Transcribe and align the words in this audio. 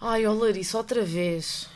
Ai, 0.00 0.26
ó 0.26 0.32
Larissa, 0.32 0.78
outra 0.78 1.02
vez. 1.02 1.68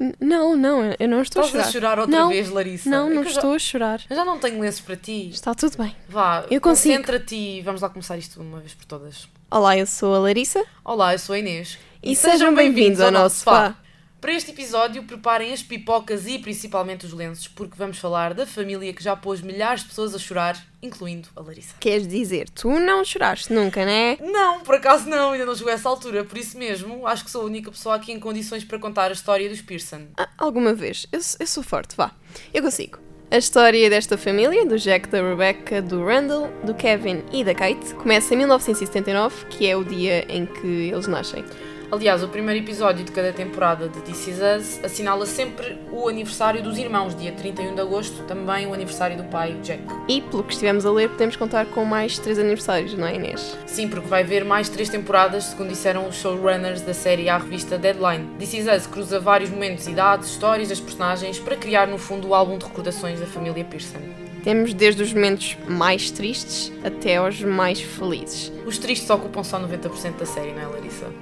N- 0.00 0.14
Não, 0.20 0.56
não, 0.56 0.94
eu 0.98 1.08
não 1.08 1.20
estou 1.22 1.42
Estás 1.42 1.66
a 1.68 1.70
chorar. 1.70 1.72
chorar 1.72 1.98
outra 1.98 2.16
não, 2.18 2.28
vez, 2.28 2.48
Larissa? 2.48 2.88
Não, 2.88 3.06
É 3.08 3.14
não 3.14 3.16
eu 3.22 3.24
já- 3.24 3.30
estou 3.30 3.52
a 3.52 3.58
chorar. 3.58 4.00
Eu 4.08 4.16
já 4.16 4.24
não 4.24 4.38
tenho 4.38 4.60
lenços 4.60 4.80
para 4.80 4.96
ti. 4.96 5.28
Está 5.30 5.54
tudo 5.54 5.76
bem. 5.76 5.94
Vá, 6.08 6.44
Eu 6.50 6.60
consigo. 6.60 6.94
concentra-te 6.94 7.34
e 7.34 7.62
vamos 7.62 7.82
lá 7.82 7.88
começar 7.88 8.16
isto 8.16 8.40
uma 8.40 8.60
vez 8.60 8.74
por 8.74 8.84
todas. 8.86 9.28
Olá, 9.50 9.76
eu 9.76 9.86
sou 9.86 10.14
a 10.14 10.18
Larissa 10.18 10.64
Olá, 10.84 11.14
eu 11.14 11.18
sou 11.18 11.34
a 11.34 11.38
Inês. 11.38 11.78
e, 12.02 12.14
sejam 12.14 12.54
bem-vindos 12.54 13.00
ao 13.00 13.10
nosso 13.10 13.40
spa. 13.40 13.76
Para 14.20 14.32
este 14.32 14.50
episódio, 14.50 15.04
preparem 15.04 15.52
as 15.52 15.62
pipocas 15.62 16.26
e 16.26 16.40
principalmente 16.40 17.06
os 17.06 17.12
lenços, 17.12 17.46
porque 17.46 17.76
vamos 17.78 17.98
falar 17.98 18.34
da 18.34 18.44
família 18.44 18.92
que 18.92 19.02
já 19.02 19.14
pôs 19.14 19.40
milhares 19.40 19.82
de 19.82 19.88
pessoas 19.90 20.12
a 20.12 20.18
chorar, 20.18 20.60
incluindo 20.82 21.28
a 21.36 21.40
Larissa. 21.40 21.76
Queres 21.78 22.08
dizer, 22.08 22.50
tu 22.50 22.68
não 22.80 23.04
choraste 23.04 23.52
nunca, 23.52 23.84
né? 23.84 24.18
Não, 24.20 24.60
por 24.60 24.74
acaso 24.74 25.08
não, 25.08 25.30
ainda 25.30 25.46
não 25.46 25.54
chegou 25.54 25.70
a 25.70 25.74
essa 25.74 25.88
altura, 25.88 26.24
por 26.24 26.36
isso 26.36 26.58
mesmo, 26.58 27.06
acho 27.06 27.24
que 27.24 27.30
sou 27.30 27.42
a 27.42 27.44
única 27.44 27.70
pessoa 27.70 27.94
aqui 27.94 28.10
em 28.10 28.18
condições 28.18 28.64
para 28.64 28.78
contar 28.80 29.10
a 29.10 29.12
história 29.12 29.48
dos 29.48 29.60
Pearson. 29.60 30.08
Ah, 30.16 30.28
alguma 30.36 30.74
vez. 30.74 31.06
Eu, 31.12 31.20
eu 31.38 31.46
sou 31.46 31.62
forte, 31.62 31.94
vá. 31.94 32.10
Eu 32.52 32.62
consigo. 32.62 32.98
A 33.30 33.36
história 33.36 33.88
desta 33.88 34.18
família, 34.18 34.66
do 34.66 34.78
Jack, 34.78 35.10
da 35.10 35.22
Rebecca, 35.22 35.80
do 35.80 36.04
Randall, 36.04 36.48
do 36.64 36.74
Kevin 36.74 37.22
e 37.30 37.44
da 37.44 37.54
Kate, 37.54 37.94
começa 37.94 38.34
em 38.34 38.38
1979, 38.38 39.46
que 39.46 39.66
é 39.66 39.76
o 39.76 39.84
dia 39.84 40.26
em 40.28 40.44
que 40.44 40.90
eles 40.90 41.06
nascem. 41.06 41.44
Aliás, 41.90 42.22
o 42.22 42.28
primeiro 42.28 42.62
episódio 42.62 43.02
de 43.02 43.10
cada 43.10 43.32
temporada 43.32 43.88
de 43.88 44.02
This 44.02 44.28
Is 44.28 44.36
Us 44.36 44.84
assinala 44.84 45.24
sempre 45.24 45.78
o 45.90 46.06
aniversário 46.06 46.62
dos 46.62 46.76
irmãos, 46.76 47.16
dia 47.16 47.32
31 47.32 47.74
de 47.74 47.80
agosto, 47.80 48.24
também 48.24 48.66
o 48.66 48.74
aniversário 48.74 49.16
do 49.16 49.24
pai, 49.24 49.56
Jack. 49.62 49.82
E, 50.06 50.20
pelo 50.20 50.44
que 50.44 50.52
estivemos 50.52 50.84
a 50.84 50.92
ler, 50.92 51.08
podemos 51.08 51.34
contar 51.36 51.64
com 51.64 51.86
mais 51.86 52.18
três 52.18 52.38
aniversários, 52.38 52.92
não 52.92 53.06
é, 53.06 53.14
Inês? 53.14 53.56
Sim, 53.66 53.88
porque 53.88 54.06
vai 54.06 54.22
haver 54.22 54.44
mais 54.44 54.68
três 54.68 54.90
temporadas, 54.90 55.44
segundo 55.44 55.70
disseram 55.70 56.06
os 56.06 56.16
showrunners 56.16 56.82
da 56.82 56.92
série 56.92 57.30
à 57.30 57.38
revista 57.38 57.78
Deadline. 57.78 58.36
This 58.38 58.52
Is 58.52 58.66
Us 58.66 58.86
cruza 58.86 59.18
vários 59.18 59.48
momentos, 59.48 59.86
idades, 59.86 60.28
histórias 60.28 60.68
das 60.68 60.80
personagens 60.80 61.38
para 61.38 61.56
criar, 61.56 61.86
no 61.86 61.96
fundo, 61.96 62.28
o 62.28 62.34
álbum 62.34 62.58
de 62.58 62.66
recordações 62.66 63.18
da 63.18 63.26
família 63.26 63.64
Pearson. 63.64 64.27
Temos 64.48 64.72
desde 64.72 65.02
os 65.02 65.12
momentos 65.12 65.58
mais 65.68 66.10
tristes 66.10 66.72
até 66.82 67.18
aos 67.18 67.38
mais 67.42 67.82
felizes. 67.82 68.50
Os 68.64 68.78
tristes 68.78 69.10
ocupam 69.10 69.44
só 69.44 69.60
90% 69.60 70.16
da 70.16 70.24
série, 70.24 70.52
não 70.52 70.62
é, 70.62 70.66
Larissa? 70.68 71.12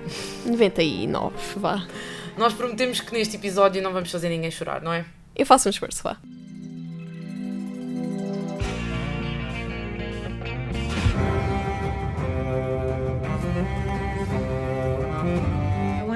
99, 0.44 1.34
vá. 1.56 1.84
Nós 2.38 2.52
prometemos 2.52 3.00
que 3.00 3.12
neste 3.12 3.34
episódio 3.34 3.82
não 3.82 3.92
vamos 3.92 4.12
fazer 4.12 4.28
ninguém 4.28 4.48
chorar, 4.52 4.80
não 4.80 4.92
é? 4.92 5.04
Eu 5.34 5.44
faço 5.44 5.68
um 5.68 5.70
esforço, 5.70 6.04
vá. 6.04 6.16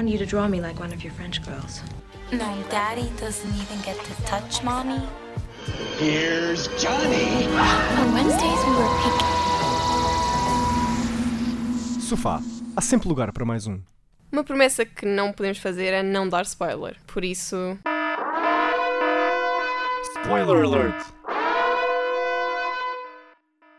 You 0.07 0.17
to 0.17 0.25
draw 0.25 0.49
me 0.49 0.59
like 0.59 0.77
one 0.77 0.93
of 0.93 1.03
your 1.05 1.13
French 1.13 1.41
girls. 1.41 1.81
No, 2.33 2.63
Daddy 2.69 3.09
doesn't 3.17 3.49
even 3.49 3.81
get 3.81 3.97
to 3.97 4.23
touch 4.23 4.61
Mommy. 4.61 4.99
Here's 5.99 6.67
Johnny. 6.81 7.47
On 7.99 8.13
Wednesdays, 8.13 8.65
we 8.65 8.71
were 8.75 8.89
picking. 9.03 9.27
Sofá. 12.01 12.41
Há 12.75 12.81
sempre 12.81 13.07
lugar 13.07 13.31
para 13.31 13.45
mais 13.45 13.67
um. 13.67 13.79
Uma 14.31 14.43
promessa 14.43 14.85
que 14.85 15.05
não 15.05 15.31
podemos 15.31 15.59
fazer 15.59 15.93
é 15.93 16.01
não 16.01 16.27
dar 16.27 16.43
spoiler. 16.43 16.97
Por 17.05 17.23
isso, 17.23 17.77
Spoiler 20.15 20.63
alert! 20.65 21.05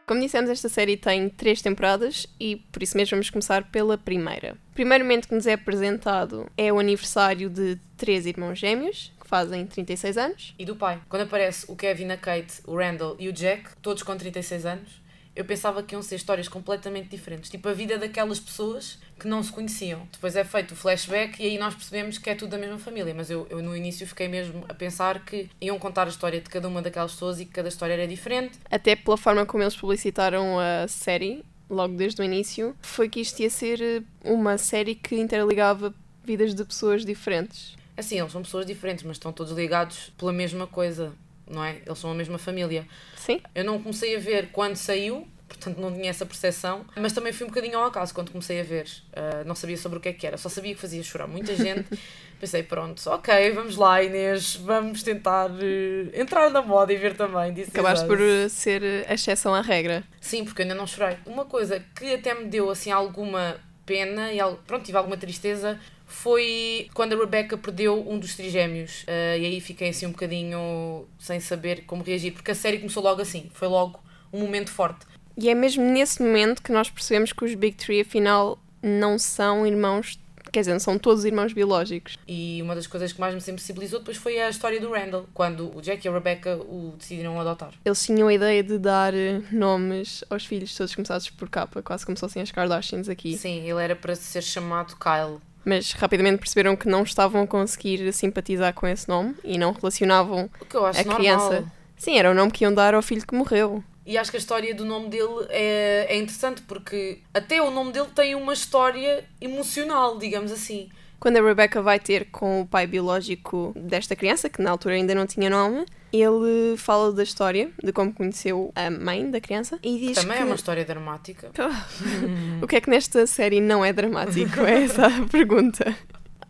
como 0.07 0.21
dissemos, 0.21 0.51
esta 0.51 0.69
série 0.69 0.97
tem 0.97 1.31
três 1.31 1.63
temporadas 1.63 2.27
e 2.39 2.57
por 2.71 2.83
isso 2.83 2.99
mesmo 2.99 3.13
vamos 3.17 3.31
começar 3.31 3.71
pela 3.71 3.97
primeira. 3.97 4.59
O 4.71 4.75
primeiro 4.75 5.05
momento 5.05 5.27
que 5.27 5.35
nos 5.35 5.47
é 5.47 5.55
apresentado 5.55 6.51
é 6.55 6.71
o 6.71 6.79
aniversário 6.79 7.49
de 7.49 7.79
três 7.97 8.27
irmãos 8.27 8.59
gêmeos, 8.59 9.11
fazem 9.33 9.65
36 9.65 10.19
anos. 10.19 10.55
E 10.59 10.65
do 10.67 10.77
pai. 10.77 11.01
Quando 11.09 11.23
aparece 11.23 11.65
o 11.67 11.75
Kevin, 11.75 12.11
a 12.11 12.19
Kate, 12.19 12.61
o 12.67 12.77
Randall 12.77 13.17
e 13.19 13.31
o 13.31 13.33
Jack, 13.33 13.70
todos 13.81 14.03
com 14.03 14.15
36 14.15 14.67
anos, 14.67 15.01
eu 15.35 15.43
pensava 15.43 15.83
que 15.83 15.95
iam 15.95 16.03
ser 16.03 16.17
histórias 16.17 16.48
completamente 16.48 17.09
diferentes. 17.09 17.48
Tipo 17.48 17.71
a 17.71 17.73
vida 17.73 17.97
daquelas 17.97 18.39
pessoas 18.39 18.98
que 19.19 19.27
não 19.27 19.42
se 19.42 19.51
conheciam. 19.51 20.07
Depois 20.13 20.37
é 20.37 20.45
feito 20.45 20.73
o 20.73 20.77
flashback 20.77 21.42
e 21.42 21.47
aí 21.47 21.57
nós 21.57 21.75
percebemos 21.75 22.19
que 22.19 22.29
é 22.29 22.35
tudo 22.35 22.51
da 22.51 22.59
mesma 22.59 22.79
família. 22.79 23.15
Mas 23.15 23.31
eu, 23.31 23.47
eu 23.48 23.63
no 23.63 23.75
início 23.75 24.07
fiquei 24.07 24.29
mesmo 24.29 24.67
a 24.69 24.75
pensar 24.75 25.25
que 25.25 25.48
iam 25.59 25.79
contar 25.79 26.05
a 26.05 26.11
história 26.11 26.39
de 26.39 26.51
cada 26.51 26.69
uma 26.69 26.83
daquelas 26.83 27.13
pessoas 27.13 27.41
e 27.41 27.47
que 27.47 27.53
cada 27.53 27.71
história 27.71 27.95
era 27.95 28.07
diferente. 28.07 28.59
Até 28.71 28.95
pela 28.95 29.17
forma 29.17 29.47
como 29.47 29.63
eles 29.63 29.75
publicitaram 29.75 30.59
a 30.61 30.87
série, 30.87 31.42
logo 31.71 31.97
desde 31.97 32.21
o 32.21 32.25
início, 32.25 32.77
foi 32.83 33.09
que 33.09 33.21
isto 33.21 33.41
ia 33.41 33.48
ser 33.48 33.81
eh, 33.81 34.03
uma 34.27 34.59
série 34.59 34.95
que 34.95 35.17
interligava 35.17 35.95
vidas 36.23 36.55
de 36.55 36.63
pessoas 36.67 37.03
diferentes. 37.03 37.81
Assim, 37.97 38.19
eles 38.19 38.33
são 38.33 38.42
pessoas 38.42 38.67
diferentes, 38.67 39.05
mas 39.05 39.17
estão 39.17 39.33
todos 39.33 39.53
ligados 39.53 40.13
pela 40.17 40.33
mesma 40.33 40.67
coisa, 40.67 41.13
não 41.47 41.63
é? 41.63 41.80
Eles 41.85 41.98
são 41.98 42.11
a 42.11 42.14
mesma 42.14 42.39
família. 42.39 42.86
Sim? 43.17 43.41
Eu 43.55 43.64
não 43.64 43.80
comecei 43.80 44.17
a 44.17 44.19
ver 44.19 44.48
quando 44.51 44.77
saiu, 44.77 45.27
portanto 45.47 45.79
não 45.79 45.92
tinha 45.92 46.11
essa 46.11 46.25
percepção, 46.25 46.85
mas 46.97 47.13
também 47.13 47.33
fui 47.33 47.47
um 47.47 47.51
bocadinho 47.51 47.79
ao 47.79 47.85
acaso 47.85 48.14
quando 48.14 48.30
comecei 48.30 48.61
a 48.61 48.64
ver. 48.64 48.86
Uh, 49.11 49.47
não 49.47 49.55
sabia 49.55 49.77
sobre 49.77 49.98
o 49.98 50.01
que 50.01 50.08
é 50.08 50.13
que 50.13 50.27
era, 50.27 50.39
só 50.39 50.48
sabia 50.48 50.75
que 50.75 50.80
fazia 50.80 51.03
chorar 51.03 51.27
muita 51.27 51.55
gente. 51.55 51.86
Pensei, 52.41 52.64
pronto, 52.64 53.01
ok, 53.08 53.53
vamos 53.53 53.77
lá, 53.77 54.03
Inês, 54.03 54.57
vamos 54.57 55.03
tentar 55.03 55.48
uh, 55.48 56.11
entrar 56.13 56.51
na 56.51 56.61
moda 56.61 56.92
e 56.92 56.97
ver 56.97 57.14
também. 57.14 57.53
Is 57.61 57.69
Acabaste 57.69 58.07
por 58.07 58.20
eh, 58.20 58.48
ser 58.48 58.83
eh, 58.83 59.07
a 59.09 59.14
exceção 59.14 59.55
à 59.55 59.61
regra. 59.61 60.03
Sim, 60.20 60.45
porque 60.45 60.63
eu 60.63 60.64
ainda 60.64 60.74
não 60.74 60.86
chorei. 60.86 61.19
Uma 61.24 61.45
coisa 61.45 61.85
que 61.95 62.14
até 62.14 62.35
me 62.35 62.47
deu 62.47 62.69
assim 62.69 62.91
alguma 62.91 63.61
pena 63.86 64.33
e 64.33 64.39
pronto, 64.67 64.85
tive 64.85 64.98
alguma 64.98 65.17
tristeza 65.17 65.79
foi 66.12 66.89
quando 66.95 67.14
a 67.14 67.17
Rebecca 67.17 67.56
perdeu 67.56 68.08
um 68.08 68.18
dos 68.18 68.34
trigêmeos. 68.34 69.02
Uh, 69.02 69.39
e 69.39 69.46
aí 69.46 69.61
fiquei 69.61 69.89
assim 69.89 70.06
um 70.06 70.12
bocadinho 70.12 71.06
sem 71.18 71.40
saber 71.40 71.84
como 71.86 72.02
reagir, 72.02 72.33
porque 72.33 72.50
a 72.50 72.55
série 72.55 72.78
começou 72.78 73.02
logo 73.02 73.20
assim, 73.20 73.50
foi 73.55 73.68
logo 73.68 74.00
um 74.33 74.40
momento 74.40 74.70
forte. 74.70 75.06
E 75.36 75.48
é 75.48 75.55
mesmo 75.55 75.83
nesse 75.83 76.23
momento 76.23 76.62
que 76.62 76.73
nós 76.73 76.90
percebemos 76.90 77.33
que 77.33 77.45
os 77.45 77.55
Big 77.55 77.77
Three, 77.77 78.00
afinal, 78.00 78.58
não 78.83 79.18
são 79.18 79.67
irmãos, 79.67 80.18
quer 80.52 80.61
dizer, 80.61 80.73
não 80.73 80.80
são 80.80 80.98
todos 80.98 81.24
irmãos 81.24 81.52
biológicos. 81.52 82.18
E 82.29 82.61
uma 82.62 82.74
das 82.74 82.86
coisas 82.86 83.12
que 83.12 83.20
mais 83.20 83.34
me 83.34 83.40
sensibilizou 83.40 84.00
depois 84.00 84.18
foi 84.18 84.39
a 84.40 84.50
história 84.50 84.80
do 84.80 84.92
Randall, 84.92 85.27
quando 85.33 85.74
o 85.74 85.80
Jack 85.80 86.06
e 86.06 86.08
a 86.08 86.12
Rebecca 86.12 86.56
o 86.56 86.94
decidiram 86.98 87.40
adotar. 87.40 87.73
Eles 87.84 88.05
tinham 88.05 88.29
a 88.29 88.34
ideia 88.34 88.62
de 88.62 88.79
dar 88.79 89.14
eh, 89.14 89.40
nomes 89.50 90.23
aos 90.29 90.44
filhos 90.44 90.77
todos 90.77 90.94
começados 90.94 91.30
por 91.30 91.48
capa, 91.48 91.83
quase 91.83 92.05
como 92.05 92.17
se 92.17 92.20
fossem 92.20 92.42
as 92.42 92.50
Kardashians 92.50 93.08
aqui. 93.08 93.36
Sim, 93.36 93.61
ele 93.68 93.83
era 93.83 93.96
para 93.96 94.14
ser 94.14 94.42
chamado 94.42 94.96
Kyle. 94.96 95.40
Mas 95.64 95.92
rapidamente 95.92 96.39
perceberam 96.39 96.77
que 96.77 96.89
não 96.89 97.02
estavam 97.02 97.42
a 97.42 97.46
conseguir 97.46 98.12
simpatizar 98.12 98.74
com 98.74 98.86
esse 98.86 99.08
nome 99.08 99.34
e 99.45 99.56
não 99.58 99.73
relacionavam 99.73 100.50
a 100.70 100.92
normal. 101.05 101.17
criança. 101.17 101.73
Sim, 101.96 102.18
era 102.18 102.30
o 102.30 102.34
nome 102.34 102.50
que 102.50 102.64
iam 102.64 102.74
dar 102.74 102.95
ao 102.95 103.02
filho 103.02 103.24
que 103.27 103.34
morreu. 103.34 103.83
E 104.05 104.18
acho 104.18 104.30
que 104.30 104.36
a 104.36 104.40
história 104.40 104.74
do 104.74 104.84
nome 104.84 105.08
dele 105.08 105.46
é, 105.48 106.06
é 106.08 106.17
interessante 106.17 106.61
porque 106.62 107.20
até 107.33 107.62
o 107.62 107.70
nome 107.70 107.92
dele 107.92 108.08
tem 108.14 108.34
uma 108.34 108.52
história 108.52 109.24
emocional, 109.40 110.18
digamos 110.18 110.50
assim. 110.50 110.89
Quando 111.23 111.37
a 111.37 111.41
Rebecca 111.41 111.81
vai 111.81 112.01
ter 112.01 112.33
com 112.33 112.63
o 112.63 112.67
pai 112.67 112.85
biológico 112.85 113.73
desta 113.77 114.17
criança, 114.17 114.49
que 114.49 114.61
na 114.61 114.73
altura 114.73 114.97
ainda 114.97 115.15
não 115.15 115.25
tinha 115.25 115.49
nome, 115.49 115.87
ele 116.13 116.77
fala 116.77 117.13
da 117.13 117.23
história, 117.23 117.71
de 117.81 117.93
como 117.93 118.13
conheceu 118.13 118.73
a 118.75 118.91
mãe 118.91 119.31
da 119.31 119.41
criança 119.41 119.79
e 119.85 120.01
diz 120.01 120.19
Também 120.19 120.39
que... 120.39 120.43
é 120.43 120.45
uma 120.45 120.57
história 120.57 120.85
dramática. 120.85 121.53
O 122.61 122.67
que 122.67 122.75
é 122.75 122.81
que 122.81 122.91
nesta 122.91 123.25
série 123.25 123.61
não 123.61 123.85
é 123.85 123.93
dramático? 123.93 124.63
É 124.63 124.83
essa 124.83 125.07
a 125.07 125.29
pergunta. 125.31 125.97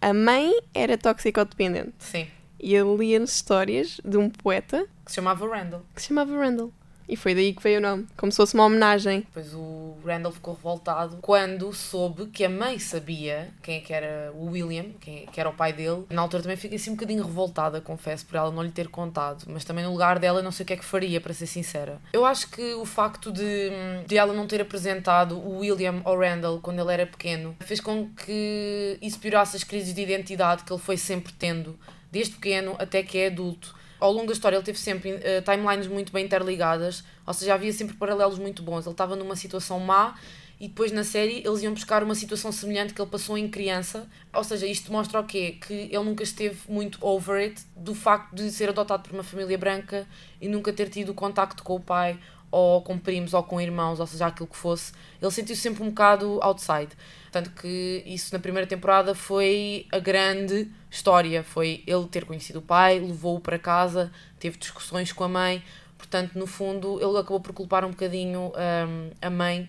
A 0.00 0.14
mãe 0.14 0.50
era 0.72 0.96
toxicodependente 0.96 1.92
Sim. 1.98 2.26
e 2.58 2.74
ele 2.74 2.96
lia-nos 2.96 3.34
histórias 3.34 4.00
de 4.02 4.16
um 4.16 4.30
poeta 4.30 4.86
Que 5.04 5.10
se 5.12 5.16
chamava 5.16 5.46
Randall. 5.46 5.82
que 5.94 6.00
se 6.00 6.08
chamava 6.08 6.34
Randall. 6.34 6.72
E 7.08 7.16
foi 7.16 7.34
daí 7.34 7.52
que 7.52 7.62
veio 7.62 7.78
o 7.78 7.82
nome, 7.82 8.06
como 8.16 8.30
se 8.30 8.36
fosse 8.36 8.54
uma 8.54 8.64
homenagem. 8.64 9.20
Depois 9.20 9.54
o 9.54 9.96
Randall 10.04 10.32
ficou 10.32 10.54
revoltado 10.54 11.18
quando 11.20 11.72
soube 11.72 12.26
que 12.26 12.44
a 12.44 12.48
mãe 12.48 12.78
sabia 12.78 13.50
quem 13.62 13.76
é 13.76 13.80
que 13.80 13.92
era 13.92 14.32
o 14.34 14.50
William, 14.50 14.86
quem 15.00 15.24
é 15.24 15.26
que 15.26 15.40
era 15.40 15.48
o 15.48 15.52
pai 15.52 15.72
dele. 15.72 16.04
Na 16.10 16.22
altura 16.22 16.42
também 16.42 16.56
fiquei 16.56 16.76
assim 16.76 16.90
um 16.90 16.94
bocadinho 16.94 17.24
revoltada, 17.24 17.80
confesso, 17.80 18.26
por 18.26 18.36
ela 18.36 18.50
não 18.50 18.62
lhe 18.62 18.70
ter 18.70 18.88
contado. 18.88 19.44
Mas 19.48 19.64
também 19.64 19.84
no 19.84 19.90
lugar 19.90 20.18
dela 20.18 20.42
não 20.42 20.52
sei 20.52 20.64
o 20.64 20.66
que 20.66 20.72
é 20.72 20.76
que 20.76 20.84
faria, 20.84 21.20
para 21.20 21.34
ser 21.34 21.46
sincera. 21.46 22.00
Eu 22.12 22.24
acho 22.24 22.48
que 22.50 22.74
o 22.74 22.84
facto 22.84 23.32
de, 23.32 23.70
de 24.06 24.16
ela 24.16 24.32
não 24.32 24.46
ter 24.46 24.60
apresentado 24.60 25.36
o 25.36 25.58
William 25.58 26.00
ao 26.04 26.18
Randall 26.18 26.60
quando 26.60 26.80
ele 26.80 26.92
era 26.92 27.06
pequeno 27.06 27.56
fez 27.60 27.80
com 27.80 28.08
que 28.10 28.98
isso 29.00 29.18
piorasse 29.18 29.56
as 29.56 29.64
crises 29.64 29.94
de 29.94 30.02
identidade 30.02 30.64
que 30.64 30.72
ele 30.72 30.80
foi 30.80 30.96
sempre 30.96 31.32
tendo, 31.32 31.78
desde 32.10 32.34
pequeno 32.34 32.74
até 32.78 33.02
que 33.02 33.18
é 33.18 33.26
adulto 33.26 33.81
ao 34.02 34.10
longo 34.12 34.26
da 34.26 34.32
história 34.32 34.56
ele 34.56 34.64
teve 34.64 34.78
sempre 34.78 35.10
eh, 35.22 35.40
timelines 35.42 35.86
muito 35.86 36.12
bem 36.12 36.24
interligadas, 36.24 37.04
ou 37.24 37.32
seja, 37.32 37.54
havia 37.54 37.72
sempre 37.72 37.96
paralelos 37.96 38.36
muito 38.36 38.60
bons. 38.62 38.84
Ele 38.84 38.92
estava 38.92 39.14
numa 39.14 39.36
situação 39.36 39.78
má 39.78 40.16
e 40.58 40.66
depois 40.66 40.90
na 40.90 41.04
série 41.04 41.42
eles 41.46 41.62
iam 41.62 41.72
buscar 41.72 42.02
uma 42.02 42.14
situação 42.16 42.50
semelhante 42.50 42.94
que 42.94 43.00
ele 43.00 43.10
passou 43.10 43.38
em 43.38 43.48
criança. 43.48 44.08
Ou 44.34 44.42
seja, 44.42 44.66
isto 44.66 44.90
mostra 44.92 45.20
o 45.20 45.24
quê? 45.24 45.56
Que 45.64 45.72
ele 45.72 46.04
nunca 46.04 46.24
esteve 46.24 46.58
muito 46.68 46.98
over 47.00 47.36
it 47.36 47.62
do 47.76 47.94
facto 47.94 48.34
de 48.34 48.50
ser 48.50 48.70
adotado 48.70 49.04
por 49.04 49.12
uma 49.12 49.22
família 49.22 49.56
branca 49.56 50.06
e 50.40 50.48
nunca 50.48 50.72
ter 50.72 50.88
tido 50.88 51.14
contacto 51.14 51.62
com 51.62 51.76
o 51.76 51.80
pai 51.80 52.18
ou 52.52 52.82
com 52.82 52.98
primos, 52.98 53.34
ou 53.34 53.42
com 53.42 53.60
irmãos, 53.60 53.98
ou 53.98 54.06
seja, 54.06 54.26
aquilo 54.26 54.46
que 54.46 54.56
fosse, 54.56 54.92
ele 55.20 55.30
sentiu-se 55.30 55.60
sempre 55.60 55.82
um 55.82 55.88
bocado 55.88 56.38
outside. 56.42 56.90
Tanto 57.32 57.50
que 57.50 58.02
isso 58.06 58.32
na 58.32 58.38
primeira 58.38 58.66
temporada 58.66 59.14
foi 59.14 59.86
a 59.90 59.98
grande 59.98 60.70
história. 60.90 61.42
Foi 61.42 61.82
ele 61.86 62.06
ter 62.06 62.26
conhecido 62.26 62.58
o 62.58 62.62
pai, 62.62 63.00
levou-o 63.00 63.40
para 63.40 63.58
casa, 63.58 64.12
teve 64.38 64.58
discussões 64.58 65.12
com 65.12 65.24
a 65.24 65.28
mãe. 65.28 65.62
Portanto, 65.96 66.38
no 66.38 66.46
fundo, 66.46 67.00
ele 67.00 67.18
acabou 67.18 67.40
por 67.40 67.54
culpar 67.54 67.84
um 67.84 67.90
bocadinho 67.90 68.52
hum, 68.54 69.10
a 69.20 69.30
mãe 69.30 69.68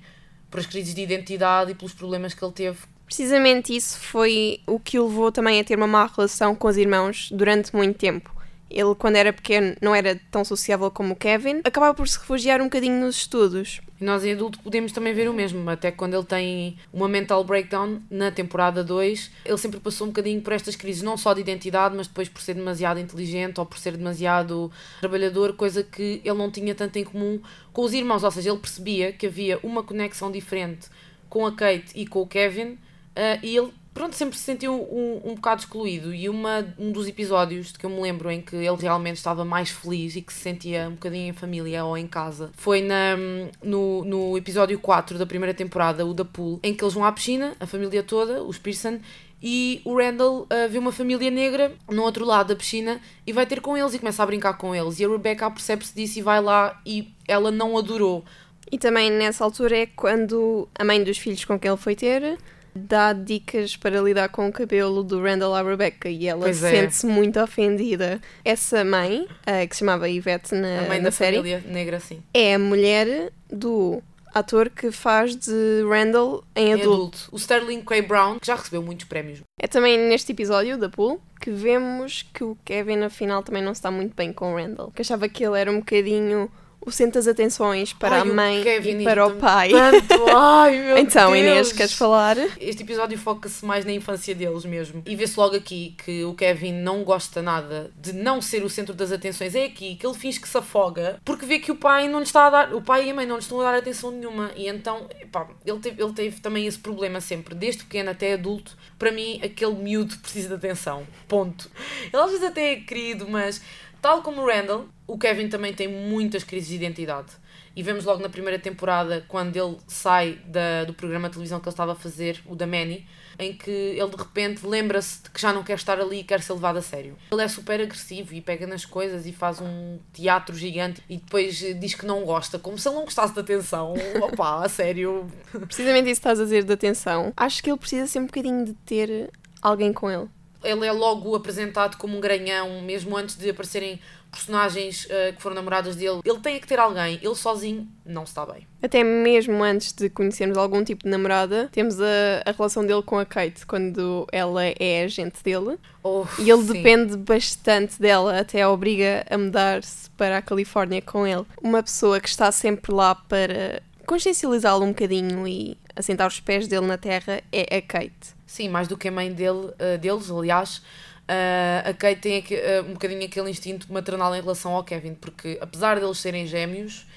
por 0.52 0.60
as 0.60 0.66
crises 0.66 0.94
de 0.94 1.02
identidade 1.02 1.72
e 1.72 1.76
pelos 1.76 1.94
problemas 1.94 2.34
que 2.34 2.44
ele 2.44 2.52
teve 2.52 2.94
Precisamente 3.06 3.76
isso 3.76 4.00
foi 4.00 4.60
o 4.66 4.80
que 4.80 4.98
o 4.98 5.06
levou 5.06 5.32
também 5.32 5.60
a 5.60 5.64
ter 5.64 5.78
uma 5.78 5.86
má 5.86 6.08
relação 6.08 6.56
com 6.56 6.68
os 6.68 6.78
irmãos 6.78 7.30
durante 7.32 7.76
muito 7.76 7.98
tempo. 7.98 8.33
Ele, 8.74 8.96
quando 8.96 9.16
era 9.18 9.32
pequeno, 9.32 9.76
não 9.80 9.94
era 9.94 10.20
tão 10.32 10.44
sociável 10.44 10.90
como 10.90 11.14
o 11.14 11.16
Kevin, 11.16 11.62
acabava 11.64 11.94
por 11.94 12.08
se 12.08 12.18
refugiar 12.18 12.60
um 12.60 12.66
bocadinho 12.66 13.00
nos 13.00 13.18
estudos. 13.18 13.80
Nós, 14.02 14.26
em 14.26 14.34
adulto, 14.34 14.60
podemos 14.60 14.92
também 14.92 15.14
ver 15.14 15.30
o 15.30 15.34
mesmo. 15.34 15.70
Até 15.70 15.92
quando 15.92 16.16
ele 16.16 16.26
tem 16.26 16.78
uma 16.92 17.08
mental 17.08 17.44
breakdown 17.44 18.02
na 18.10 18.32
temporada 18.32 18.84
2, 18.84 19.32
ele 19.46 19.58
sempre 19.58 19.80
passou 19.80 20.08
um 20.08 20.10
bocadinho 20.10 20.42
por 20.42 20.54
estas 20.54 20.76
crises, 20.76 21.04
não 21.04 21.16
só 21.16 21.34
de 21.34 21.42
identidade, 21.42 21.96
mas 21.96 22.08
depois 22.08 22.28
por 22.28 22.42
ser 22.42 22.56
demasiado 22.56 23.00
inteligente 23.00 23.60
ou 23.60 23.66
por 23.66 23.78
ser 23.78 23.96
demasiado 23.96 24.72
trabalhador, 25.00 25.54
coisa 25.54 25.84
que 25.84 26.20
ele 26.26 26.38
não 26.38 26.50
tinha 26.50 26.74
tanto 26.74 26.98
em 26.98 27.04
comum 27.04 27.40
com 27.72 27.84
os 27.84 27.94
irmãos. 27.94 28.24
Ou 28.24 28.32
seja, 28.32 28.50
ele 28.50 28.60
percebia 28.60 29.14
que 29.14 29.28
havia 29.28 29.60
uma 29.62 29.84
conexão 29.84 30.32
diferente 30.32 30.90
com 31.30 31.46
a 31.46 31.52
Kate 31.52 31.92
e 31.96 32.08
com 32.08 32.22
o 32.22 32.28
Kevin, 32.28 32.72
uh, 32.74 33.40
e 33.42 33.56
ele 33.56 33.72
pronto, 33.94 34.16
sempre 34.16 34.38
se 34.38 34.44
sentiu 34.44 34.74
um, 34.74 35.22
um 35.24 35.36
bocado 35.36 35.62
excluído. 35.62 36.14
E 36.14 36.28
uma, 36.28 36.66
um 36.78 36.92
dos 36.92 37.08
episódios 37.08 37.72
de 37.72 37.80
que 37.80 37.86
eu 37.86 37.90
me 37.90 38.02
lembro 38.02 38.30
em 38.32 38.42
que 38.42 38.56
ele 38.56 38.78
realmente 38.78 39.18
estava 39.18 39.46
mais 39.46 39.70
feliz 39.70 40.16
e 40.16 40.22
que 40.22 40.34
se 40.34 40.40
sentia 40.40 40.88
um 40.88 40.94
bocadinho 40.94 41.30
em 41.30 41.34
família 41.34 41.86
ou 41.86 41.98
em 41.98 42.08
casa 42.08 42.52
foi 42.54 42.82
na, 42.82 43.16
no, 43.62 44.04
no 44.04 44.38
episódio 44.38 44.80
4 44.80 45.18
da 45.18 45.26
primeira 45.26 45.54
temporada, 45.54 46.06
o 46.06 46.14
da 46.14 46.26
Pool, 46.26 46.60
em 46.64 46.74
que 46.74 46.84
eles 46.84 46.94
vão 46.94 47.06
à 47.06 47.12
piscina, 47.12 47.56
a 47.60 47.66
família 47.66 48.04
toda, 48.04 48.44
os 48.44 48.58
Pearson, 48.58 49.00
e 49.46 49.82
o 49.84 49.98
Randall 49.98 50.44
uh, 50.44 50.70
vê 50.70 50.78
uma 50.78 50.94
família 50.94 51.30
negra 51.30 51.74
no 51.92 52.02
outro 52.04 52.24
lado 52.24 52.48
da 52.48 52.56
piscina 52.56 53.02
e 53.28 53.34
vai 53.34 53.46
ter 53.46 53.60
com 53.60 53.76
eles 53.76 53.94
e 53.94 54.00
começa 54.00 54.24
a 54.24 54.26
brincar 54.26 54.54
com 54.54 54.74
eles. 54.74 55.00
E 55.00 55.06
a 55.06 55.10
Rebecca 55.10 55.52
percebe-se 55.52 55.94
disso 55.94 56.20
e 56.20 56.22
vai 56.22 56.42
lá 56.42 56.82
e 56.86 57.14
ela 57.28 57.52
não 57.52 57.78
adorou. 57.78 58.24
E 58.72 58.78
também 58.78 59.12
nessa 59.12 59.44
altura 59.44 59.80
é 59.80 59.86
quando 59.86 60.70
a 60.74 60.86
mãe 60.86 61.04
dos 61.04 61.18
filhos 61.18 61.44
com 61.44 61.60
quem 61.60 61.70
ele 61.70 61.78
foi 61.78 61.94
ter 61.94 62.38
dá 62.76 63.14
dicas 63.14 63.76
para 63.76 64.02
lidar 64.02 64.30
com 64.30 64.48
o 64.48 64.52
cabelo 64.52 65.04
do 65.04 65.22
Randall 65.22 65.54
à 65.56 65.62
Rebecca 65.62 66.10
e 66.10 66.28
ela 66.28 66.50
é. 66.50 66.54
sente-se 66.54 67.06
muito 67.06 67.40
ofendida. 67.40 68.20
Essa 68.44 68.84
mãe, 68.84 69.28
eh, 69.46 69.68
que 69.68 69.76
se 69.76 69.80
chamava 69.80 70.10
Ivete 70.10 70.56
na, 70.56 70.80
A 70.80 70.88
mãe 70.88 70.98
na 71.00 71.06
da 71.06 71.12
série, 71.12 71.38
família 71.38 71.64
negra, 71.68 72.00
sim. 72.00 72.22
é 72.34 72.56
a 72.56 72.60
mulher 72.60 73.32
do 73.50 74.02
ator 74.34 74.70
que 74.70 74.92
faz 74.92 75.36
de 75.36 75.84
Randall 75.88 76.44
em 76.56 76.70
Em 76.70 76.74
adulto. 76.74 76.90
adulto. 76.94 77.30
O 77.32 77.38
Sterling 77.38 77.82
K. 77.82 78.02
Brown, 78.02 78.40
que 78.40 78.48
já 78.48 78.56
recebeu 78.56 78.82
muitos 78.82 79.06
prémios. 79.06 79.42
É 79.60 79.68
também 79.68 79.98
neste 79.98 80.32
episódio 80.32 80.78
da 80.78 80.90
Pool 80.90 81.22
que 81.40 81.52
vemos 81.52 82.26
que 82.34 82.44
o 82.44 82.58
Kevin 82.66 83.04
afinal 83.04 83.44
também 83.44 83.62
não 83.62 83.74
está 83.74 83.92
muito 83.92 84.16
bem 84.16 84.34
com 84.34 84.54
o 84.54 84.56
Randall. 84.58 84.92
Que 84.92 85.02
achava 85.02 85.30
que 85.30 85.46
ele 85.46 85.60
era 85.60 85.70
um 85.72 85.80
bocadinho 85.80 86.50
o 86.86 86.92
centro 86.92 87.14
das 87.14 87.28
atenções 87.28 87.94
para 87.94 88.18
Ai, 88.18 88.22
a 88.22 88.26
mãe 88.26 88.64
Kevin 88.64 89.02
e 89.02 89.04
para 89.04 89.26
o 89.26 89.36
pai. 89.36 89.70
Tanto, 89.70 90.26
ai 90.36 90.78
meu 90.78 90.98
Então, 91.04 91.32
Deus. 91.32 91.44
Inês, 91.44 91.72
queres 91.72 91.94
falar? 91.94 92.38
Este 92.60 92.84
episódio 92.84 93.18
foca-se 93.18 93.66
mais 93.66 93.86
na 93.86 93.92
infância 93.92 94.36
deles 94.36 94.66
mesmo. 94.66 95.02
E 95.06 95.16
vê-se 95.16 95.40
logo 95.40 95.56
aqui 95.56 95.96
que 96.04 96.24
o 96.24 96.34
Kevin 96.34 96.74
não 96.74 97.04
gosta 97.04 97.42
nada 97.42 97.92
de 98.00 98.14
não 98.14 98.42
ser 98.42 98.64
o 98.64 98.70
centro 98.70 98.94
das 98.94 99.12
atenções. 99.12 99.56
É 99.56 99.66
aqui 99.66 99.96
que 99.96 100.06
ele 100.06 100.16
finge 100.16 100.40
que 100.40 100.48
se 100.48 100.58
afoga 100.58 101.20
porque 101.24 101.46
vê 101.46 101.60
que 101.60 101.72
o 101.72 101.76
pai 101.76 102.08
não 102.08 102.20
lhe 102.20 102.26
está 102.26 102.48
a 102.48 102.50
dar, 102.50 102.74
o 102.74 102.82
pai 102.82 103.08
e 103.08 103.12
a 103.12 103.14
mãe 103.14 103.26
não 103.26 103.36
lhe 103.36 103.42
estão 103.42 103.60
a 103.62 103.64
dar 103.64 103.78
atenção 103.78 104.12
nenhuma. 104.12 104.52
E 104.56 104.68
então, 104.68 105.08
epá, 105.22 105.48
ele 105.66 105.80
teve, 105.80 106.02
ele 106.02 106.14
teve 106.14 106.42
também 106.42 106.66
esse 106.66 106.80
problema 106.80 107.22
sempre, 107.22 107.56
desde 107.56 107.84
pequeno 107.84 108.12
até 108.12 108.34
adulto. 108.34 108.78
Para 109.00 109.12
mim, 109.12 109.40
aquele 109.44 109.76
miúdo 109.76 110.18
precisa 110.18 110.50
de 110.50 110.56
atenção. 110.56 111.08
Ponto. 111.28 111.70
Ele 112.12 112.22
às 112.22 112.32
vezes 112.32 112.46
até 112.46 112.74
é 112.74 112.76
querido, 112.78 113.28
mas 113.30 113.62
tal 114.04 114.22
como 114.22 114.42
o 114.42 114.46
Randall, 114.46 114.86
o 115.08 115.18
Kevin 115.18 115.48
também 115.48 115.74
tem 115.74 115.88
muitas 115.88 116.44
crises 116.44 116.68
de 116.68 116.76
identidade. 116.76 117.32
E 117.74 117.82
vemos 117.82 118.04
logo 118.04 118.22
na 118.22 118.28
primeira 118.28 118.60
temporada, 118.60 119.24
quando 119.30 119.56
ele 119.56 119.78
sai 119.88 120.40
da, 120.46 120.84
do 120.84 120.94
programa 120.94 121.30
de 121.30 121.36
televisão 121.36 121.60
que 121.60 121.66
ele 121.68 121.74
estava 121.74 121.94
a 121.94 121.96
fazer, 121.96 122.40
o 122.46 122.54
da 122.54 122.68
Manny, 122.68 123.08
em 123.40 123.54
que 123.54 123.72
ele 123.72 124.10
de 124.10 124.18
repente 124.18 124.68
lembra-se 124.68 125.24
de 125.24 125.32
que 125.32 125.42
já 125.42 125.54
não 125.54 125.64
quer 125.64 125.76
estar 125.76 126.00
ali 126.00 126.20
e 126.20 126.24
quer 126.24 126.42
ser 126.42 126.52
levado 126.52 126.78
a 126.78 126.82
sério. 126.82 127.18
Ele 127.32 127.42
é 127.42 127.48
super 127.48 127.80
agressivo 127.80 128.34
e 128.34 128.42
pega 128.42 128.68
nas 128.68 128.86
coisas 128.86 129.26
e 129.26 129.32
faz 129.32 129.62
um 129.62 129.98
teatro 130.12 130.54
gigante 130.54 131.02
e 131.10 131.16
depois 131.16 131.56
diz 131.56 131.96
que 131.96 132.06
não 132.06 132.26
gosta, 132.26 132.60
como 132.60 132.78
se 132.78 132.88
ele 132.88 132.98
não 132.98 133.06
gostasse 133.06 133.34
de 133.34 133.40
atenção. 133.40 133.94
Opa, 134.22 134.66
a 134.66 134.70
sério. 134.70 135.26
Precisamente 135.66 136.12
isso 136.12 136.22
que 136.22 136.28
estás 136.28 136.42
a 136.42 136.44
dizer 136.44 136.66
de 136.66 136.74
atenção. 136.74 137.32
Acho 137.38 137.64
que 137.64 137.72
ele 137.72 137.80
precisa 137.80 138.06
ser 138.06 138.20
um 138.20 138.26
bocadinho 138.26 138.66
de 138.66 138.74
ter 138.86 139.32
alguém 139.62 139.94
com 139.94 140.12
ele. 140.12 140.28
Ele 140.64 140.86
é 140.86 140.92
logo 140.92 141.36
apresentado 141.36 141.98
como 141.98 142.18
um 142.18 142.22
granhão, 142.22 142.82
mesmo 142.82 143.16
antes 143.18 143.36
de 143.36 143.50
aparecerem 143.50 144.00
personagens 144.34 145.06
eh, 145.10 145.32
que 145.34 145.42
foram 145.42 145.56
namoradas 145.56 145.96
dele. 145.96 146.20
Ele 146.26 146.40
tem 146.40 146.60
que 146.60 146.68
ter 146.68 146.80
alguém, 146.80 147.20
ele 147.22 147.36
sozinho 147.36 147.88
não 148.04 148.24
está 148.24 148.44
bem. 148.46 148.68
Até 148.82 149.04
mesmo 149.04 149.64
antes 149.64 149.94
de 149.94 150.10
conhecermos 150.10 150.58
algum 150.58 150.84
tipo 150.84 151.04
de 151.04 151.10
namorada, 151.10 151.70
temos 151.72 152.02
a, 152.02 152.42
a 152.46 152.52
relação 152.52 152.84
dele 152.86 153.04
com 153.04 153.20
a 153.20 153.26
Kate, 153.26 153.66
quando 153.66 154.28
ela 154.32 154.64
é 154.66 155.04
agente 155.04 155.44
dele. 155.44 155.78
Oh, 156.02 156.26
E 156.40 156.50
ele 156.50 156.64
sim. 156.64 156.74
depende 156.74 157.16
bastante 157.16 158.02
dela, 158.02 158.40
até 158.40 158.64
a 158.64 158.70
obriga 158.72 159.24
a 159.30 159.38
mudar-se 159.38 160.10
para 160.12 160.40
a 160.40 160.42
Califórnia 160.42 161.02
com 161.02 161.28
ele. 161.28 161.46
Uma 161.62 161.84
pessoa 161.84 162.20
que 162.20 162.28
está 162.28 162.52
sempre 162.52 162.92
lá 162.92 163.14
para 163.14 163.84
consciencializá-lo 164.06 164.84
um 164.84 164.90
bocadinho 164.90 165.48
e 165.48 165.78
assentar 165.96 166.28
os 166.28 166.40
pés 166.40 166.68
dele 166.68 166.88
na 166.88 166.98
terra 166.98 167.42
é 167.52 167.78
a 167.78 167.82
Kate. 167.82 168.33
Sim, 168.54 168.70
mais 168.70 168.88
do 168.88 168.96
que 168.96 169.08
a 169.08 169.12
mãe 169.12 169.34
dele, 169.34 169.72
eh, 169.80 169.98
deles, 169.98 170.30
aliás. 170.30 170.80
eh, 171.28 171.82
a 171.86 171.94
Kate 171.94 172.20
tem 172.22 172.38
aque- 172.38 172.54
eh, 172.54 172.82
um 172.88 172.94
bocadinho 172.94 173.26
aquele 173.26 173.50
instinto 173.50 173.92
maternal 173.92 174.36
em 174.36 174.42
relação 174.42 174.74
ao 174.74 174.84
Kevin, 174.84 175.16
porque 175.16 175.58
apesar 175.60 176.00
deles 176.00 176.20
serem 176.20 176.46
gêmeos, 176.46 177.08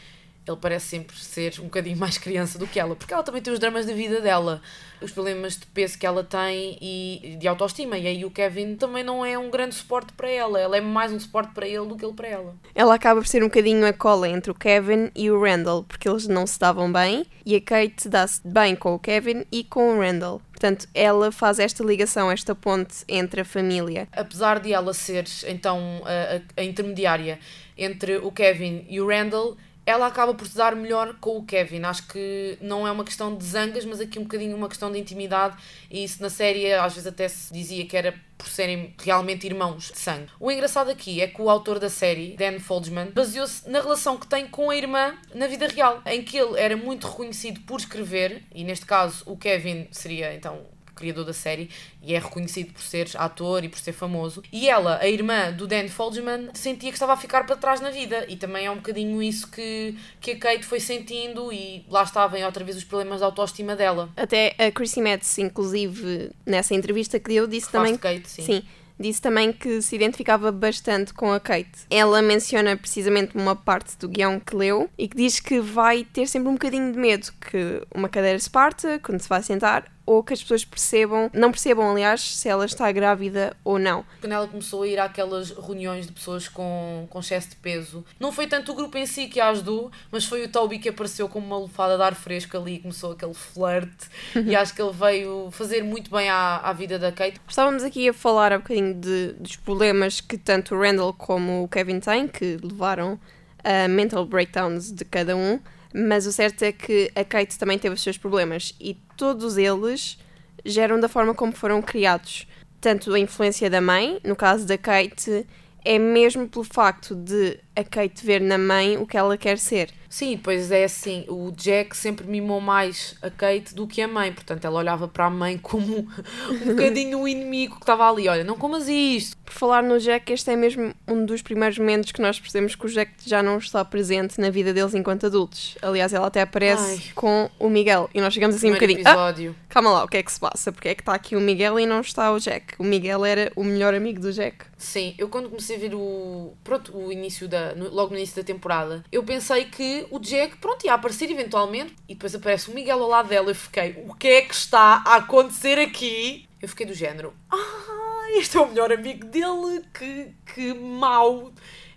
ele 0.48 0.56
parece 0.58 0.86
sempre 0.86 1.16
ser 1.16 1.58
um 1.60 1.64
bocadinho 1.64 1.96
mais 1.98 2.16
criança 2.16 2.56
do 2.58 2.66
que 2.68 2.78
ela, 2.80 2.94
porque 2.96 3.12
ela 3.12 3.22
também 3.24 3.42
tem 3.42 3.52
os 3.52 3.58
dramas 3.58 3.84
da 3.84 3.92
vida 3.92 4.20
dela, 4.20 4.62
os 5.02 5.10
problemas 5.10 5.58
de 5.58 5.66
peso 5.66 5.98
que 5.98 6.06
ela 6.06 6.22
tem 6.24 6.78
e 6.80 7.36
de 7.38 7.46
autoestima, 7.48 7.98
e 7.98 8.06
aí 8.06 8.24
o 8.24 8.30
Kevin 8.30 8.76
também 8.76 9.02
não 9.02 9.22
é 9.26 9.36
um 9.36 9.50
grande 9.50 9.74
suporte 9.74 10.12
para 10.14 10.30
ela, 10.30 10.58
ela 10.58 10.76
é 10.76 10.80
mais 10.80 11.12
um 11.12 11.18
suporte 11.20 11.52
para 11.52 11.66
ele 11.66 11.84
do 11.86 11.96
que 11.96 12.04
ele 12.04 12.14
para 12.14 12.28
ela. 12.28 12.54
Ela 12.76 12.94
acaba 12.94 13.20
por 13.20 13.26
ser 13.26 13.42
um 13.42 13.46
bocadinho 13.48 13.84
a 13.86 13.92
cola 13.92 14.28
entre 14.28 14.52
o 14.52 14.54
Kevin 14.54 15.10
e 15.16 15.30
o 15.32 15.42
Randall, 15.42 15.82
porque 15.82 16.08
eles 16.08 16.28
não 16.28 16.46
se 16.46 16.60
davam 16.60 16.90
bem, 16.92 17.26
e 17.44 17.56
a 17.56 17.60
Kate 17.60 18.08
dá-se 18.08 18.40
bem 18.46 18.76
com 18.76 18.94
o 18.94 18.98
Kevin 19.00 19.44
e 19.50 19.64
com 19.64 19.96
o 19.96 20.00
Randall. 20.00 20.40
Portanto, 20.56 20.88
ela 20.94 21.30
faz 21.30 21.58
esta 21.58 21.84
ligação, 21.84 22.32
esta 22.32 22.54
ponte 22.54 23.04
entre 23.06 23.42
a 23.42 23.44
família. 23.44 24.08
apesar 24.10 24.58
de 24.58 24.72
ela 24.72 24.94
ser 24.94 25.26
então 25.46 26.00
a, 26.06 26.60
a- 26.60 26.64
intermediária 26.64 27.38
entre 27.76 28.16
o 28.16 28.32
Kevin 28.32 28.86
e 28.88 28.98
o 28.98 29.06
Randall, 29.06 29.54
ela 29.86 30.08
acaba 30.08 30.34
por 30.34 30.46
se 30.46 30.56
dar 30.56 30.74
melhor 30.74 31.14
com 31.20 31.38
o 31.38 31.44
Kevin. 31.44 31.82
Acho 31.84 32.08
que 32.08 32.58
não 32.60 32.86
é 32.86 32.90
uma 32.90 33.04
questão 33.04 33.36
de 33.36 33.44
zangas, 33.44 33.84
mas 33.84 34.00
aqui 34.00 34.18
um 34.18 34.24
bocadinho 34.24 34.56
uma 34.56 34.68
questão 34.68 34.90
de 34.90 34.98
intimidade. 34.98 35.56
E 35.88 36.02
isso 36.02 36.20
na 36.20 36.28
série 36.28 36.72
às 36.74 36.92
vezes 36.94 37.06
até 37.06 37.28
se 37.28 37.52
dizia 37.52 37.86
que 37.86 37.96
era 37.96 38.12
por 38.36 38.48
serem 38.48 38.94
realmente 39.02 39.46
irmãos 39.46 39.90
de 39.92 39.98
sangue. 39.98 40.28
O 40.40 40.50
engraçado 40.50 40.90
aqui 40.90 41.22
é 41.22 41.28
que 41.28 41.40
o 41.40 41.48
autor 41.48 41.78
da 41.78 41.88
série, 41.88 42.36
Dan 42.36 42.58
Foldsman, 42.58 43.10
baseou-se 43.12 43.68
na 43.70 43.80
relação 43.80 44.18
que 44.18 44.26
tem 44.26 44.46
com 44.46 44.68
a 44.68 44.76
irmã 44.76 45.14
na 45.34 45.46
vida 45.46 45.66
real, 45.68 46.02
em 46.04 46.22
que 46.22 46.36
ele 46.36 46.58
era 46.58 46.76
muito 46.76 47.06
reconhecido 47.06 47.60
por 47.60 47.80
escrever, 47.80 48.42
e 48.54 48.64
neste 48.64 48.84
caso 48.84 49.22
o 49.24 49.36
Kevin 49.36 49.88
seria 49.90 50.34
então 50.34 50.75
criador 50.96 51.24
da 51.24 51.32
série 51.32 51.70
e 52.02 52.14
é 52.14 52.18
reconhecido 52.18 52.72
por 52.72 52.82
ser 52.82 53.08
ator 53.14 53.62
e 53.62 53.68
por 53.68 53.78
ser 53.78 53.92
famoso. 53.92 54.42
E 54.52 54.68
ela, 54.68 54.98
a 54.98 55.08
irmã 55.08 55.52
do 55.52 55.66
Dan 55.66 55.88
Folgeman, 55.88 56.48
sentia 56.54 56.90
que 56.90 56.96
estava 56.96 57.12
a 57.12 57.16
ficar 57.16 57.44
para 57.44 57.56
trás 57.56 57.80
na 57.80 57.90
vida 57.90 58.24
e 58.28 58.36
também 58.36 58.66
é 58.66 58.70
um 58.70 58.76
bocadinho 58.76 59.22
isso 59.22 59.50
que, 59.50 59.96
que 60.20 60.32
a 60.32 60.38
Kate 60.38 60.64
foi 60.64 60.80
sentindo 60.80 61.52
e 61.52 61.84
lá 61.88 62.02
estavam 62.02 62.40
outra 62.44 62.64
vez 62.64 62.76
os 62.76 62.84
problemas 62.84 63.18
de 63.18 63.24
autoestima 63.24 63.76
dela. 63.76 64.08
Até 64.16 64.54
a 64.58 64.70
Chrissy 64.70 65.00
Metz, 65.00 65.38
inclusive, 65.38 66.30
nessa 66.44 66.74
entrevista 66.74 67.20
que 67.20 67.28
deu, 67.28 67.46
disse 67.46 67.70
Faz 67.70 67.84
também 67.84 67.98
Kate, 67.98 68.28
sim. 68.28 68.42
Sim, 68.42 68.62
disse 68.98 69.20
também 69.20 69.52
que 69.52 69.82
se 69.82 69.94
identificava 69.94 70.50
bastante 70.50 71.12
com 71.12 71.32
a 71.32 71.38
Kate. 71.38 71.70
Ela 71.90 72.22
menciona 72.22 72.76
precisamente 72.76 73.36
uma 73.36 73.54
parte 73.54 73.96
do 73.98 74.08
guião 74.08 74.40
que 74.40 74.56
leu 74.56 74.88
e 74.96 75.08
que 75.08 75.16
diz 75.16 75.40
que 75.40 75.60
vai 75.60 76.04
ter 76.04 76.26
sempre 76.26 76.48
um 76.48 76.54
bocadinho 76.54 76.92
de 76.92 76.98
medo 76.98 77.32
que 77.40 77.82
uma 77.94 78.08
cadeira 78.08 78.38
se 78.38 78.50
parta 78.50 78.98
quando 78.98 79.20
se 79.20 79.28
vai 79.28 79.42
sentar 79.42 79.84
ou 80.06 80.22
que 80.22 80.32
as 80.32 80.40
pessoas 80.40 80.64
percebam, 80.64 81.28
não 81.34 81.50
percebam, 81.50 81.90
aliás, 81.90 82.36
se 82.36 82.48
ela 82.48 82.64
está 82.64 82.90
grávida 82.92 83.56
ou 83.64 83.78
não. 83.78 84.04
Quando 84.20 84.32
ela 84.32 84.46
começou 84.46 84.84
a 84.84 84.88
ir 84.88 84.98
àquelas 84.98 85.50
reuniões 85.50 86.06
de 86.06 86.12
pessoas 86.12 86.48
com, 86.48 87.06
com 87.10 87.18
excesso 87.18 87.50
de 87.50 87.56
peso, 87.56 88.04
não 88.18 88.30
foi 88.30 88.46
tanto 88.46 88.70
o 88.70 88.74
grupo 88.74 88.96
em 88.96 89.04
si 89.04 89.26
que 89.26 89.40
a 89.40 89.48
ajudou, 89.48 89.90
mas 90.10 90.24
foi 90.24 90.44
o 90.44 90.48
Toby 90.48 90.78
que 90.78 90.88
apareceu 90.88 91.28
como 91.28 91.44
uma 91.46 91.58
lufada 91.58 91.96
de 91.96 92.02
ar 92.02 92.14
fresco 92.14 92.56
ali 92.56 92.74
e 92.74 92.78
começou 92.78 93.12
aquele 93.12 93.34
flerte. 93.34 94.08
e 94.46 94.54
acho 94.54 94.74
que 94.74 94.80
ele 94.80 94.92
veio 94.92 95.50
fazer 95.50 95.82
muito 95.82 96.10
bem 96.10 96.30
à, 96.30 96.58
à 96.58 96.72
vida 96.72 96.98
da 96.98 97.10
Kate. 97.10 97.40
Estávamos 97.48 97.82
aqui 97.82 98.08
a 98.08 98.12
falar 98.14 98.52
um 98.52 98.58
bocadinho 98.58 98.94
de, 98.94 99.32
dos 99.32 99.56
problemas 99.56 100.20
que 100.20 100.38
tanto 100.38 100.74
o 100.74 100.80
Randall 100.80 101.12
como 101.12 101.64
o 101.64 101.68
Kevin 101.68 101.98
têm, 101.98 102.28
que 102.28 102.58
levaram 102.62 103.18
a 103.64 103.88
mental 103.88 104.24
breakdowns 104.24 104.92
de 104.92 105.04
cada 105.04 105.36
um, 105.36 105.58
mas 105.96 106.26
o 106.26 106.32
certo 106.32 106.62
é 106.62 106.72
que 106.72 107.10
a 107.14 107.24
Kate 107.24 107.58
também 107.58 107.78
teve 107.78 107.94
os 107.94 108.02
seus 108.02 108.18
problemas 108.18 108.74
e 108.78 108.94
todos 109.16 109.56
eles 109.56 110.18
geram 110.62 111.00
da 111.00 111.08
forma 111.08 111.34
como 111.34 111.52
foram 111.52 111.80
criados. 111.80 112.46
Tanto 112.82 113.14
a 113.14 113.18
influência 113.18 113.70
da 113.70 113.80
mãe, 113.80 114.20
no 114.22 114.36
caso 114.36 114.66
da 114.66 114.76
Kate, 114.76 115.46
é 115.82 115.98
mesmo 115.98 116.46
pelo 116.46 116.64
facto 116.64 117.14
de 117.14 117.58
a 117.76 117.84
Kate 117.84 118.24
ver 118.24 118.40
na 118.40 118.56
mãe 118.58 118.96
o 118.96 119.06
que 119.06 119.16
ela 119.16 119.36
quer 119.36 119.58
ser. 119.58 119.90
Sim, 120.08 120.38
pois 120.42 120.70
é 120.70 120.84
assim, 120.84 121.26
o 121.28 121.50
Jack 121.52 121.94
sempre 121.96 122.26
mimou 122.26 122.60
mais 122.60 123.16
a 123.20 123.28
Kate 123.28 123.74
do 123.74 123.86
que 123.86 124.00
a 124.00 124.08
mãe, 124.08 124.32
portanto 124.32 124.64
ela 124.64 124.78
olhava 124.78 125.06
para 125.08 125.26
a 125.26 125.30
mãe 125.30 125.58
como 125.58 126.08
um 126.48 126.66
bocadinho 126.74 127.20
o 127.20 127.28
inimigo 127.28 127.74
que 127.74 127.82
estava 127.82 128.08
ali, 128.08 128.26
olha, 128.28 128.44
não 128.44 128.56
comas 128.56 128.88
isto. 128.88 129.36
Por 129.44 129.52
falar 129.52 129.82
no 129.82 129.98
Jack, 129.98 130.32
este 130.32 130.50
é 130.50 130.56
mesmo 130.56 130.94
um 131.06 131.24
dos 131.24 131.42
primeiros 131.42 131.78
momentos 131.78 132.12
que 132.12 132.22
nós 132.22 132.38
percebemos 132.40 132.74
que 132.74 132.86
o 132.86 132.88
Jack 132.88 133.12
já 133.26 133.42
não 133.42 133.58
está 133.58 133.84
presente 133.84 134.40
na 134.40 134.48
vida 134.48 134.72
deles 134.72 134.94
enquanto 134.94 135.26
adultos. 135.26 135.76
Aliás, 135.82 136.12
ela 136.12 136.26
até 136.28 136.40
aparece 136.40 137.02
Ai. 137.06 137.12
com 137.14 137.50
o 137.58 137.68
Miguel 137.68 138.08
e 138.14 138.20
nós 138.20 138.32
chegamos 138.32 138.56
assim 138.56 138.70
um 138.70 138.76
Primeiro 138.76 139.02
bocadinho. 139.04 139.20
"Ah, 139.20 139.28
episódio. 139.30 139.56
calma 139.68 139.90
lá, 139.90 140.04
o 140.04 140.08
que 140.08 140.16
é 140.16 140.22
que 140.22 140.32
se 140.32 140.40
passa? 140.40 140.72
Porque 140.72 140.88
é 140.88 140.94
que 140.94 141.02
está 141.02 141.14
aqui 141.14 141.36
o 141.36 141.40
Miguel 141.40 141.78
e 141.78 141.86
não 141.86 142.00
está 142.00 142.32
o 142.32 142.38
Jack? 142.40 142.74
O 142.78 142.84
Miguel 142.84 143.24
era 143.24 143.52
o 143.54 143.62
melhor 143.62 143.92
amigo 143.94 144.20
do 144.20 144.32
Jack. 144.32 144.64
Sim, 144.78 145.14
eu 145.18 145.28
quando 145.28 145.48
comecei 145.48 145.76
a 145.76 145.78
ver 145.78 145.94
o, 145.94 146.52
pronto, 146.64 146.96
o 146.96 147.12
início 147.12 147.46
da, 147.48 147.65
no- 147.74 147.90
logo 147.90 148.10
no 148.10 148.16
início 148.16 148.36
da 148.36 148.42
temporada, 148.44 149.04
eu 149.10 149.22
pensei 149.24 149.64
que 149.66 150.06
o 150.10 150.18
Jack, 150.18 150.56
pronto, 150.58 150.84
ia 150.86 150.94
aparecer 150.94 151.30
eventualmente 151.30 151.94
e 152.08 152.14
depois 152.14 152.34
aparece 152.34 152.70
o 152.70 152.74
Miguel 152.74 153.02
ao 153.02 153.08
lado 153.08 153.28
dela. 153.28 153.50
Eu 153.50 153.54
fiquei, 153.54 154.02
o 154.06 154.14
que 154.14 154.28
é 154.28 154.42
que 154.42 154.54
está 154.54 155.02
a 155.06 155.16
acontecer 155.16 155.78
aqui? 155.78 156.48
Eu 156.60 156.68
fiquei 156.68 156.86
do 156.86 156.94
género, 156.94 157.34
ah, 157.50 158.26
este 158.38 158.56
é 158.56 158.60
o 158.60 158.68
melhor 158.68 158.92
amigo 158.92 159.26
dele, 159.26 159.84
que, 159.96 160.32
que 160.54 160.74
mau. 160.74 161.52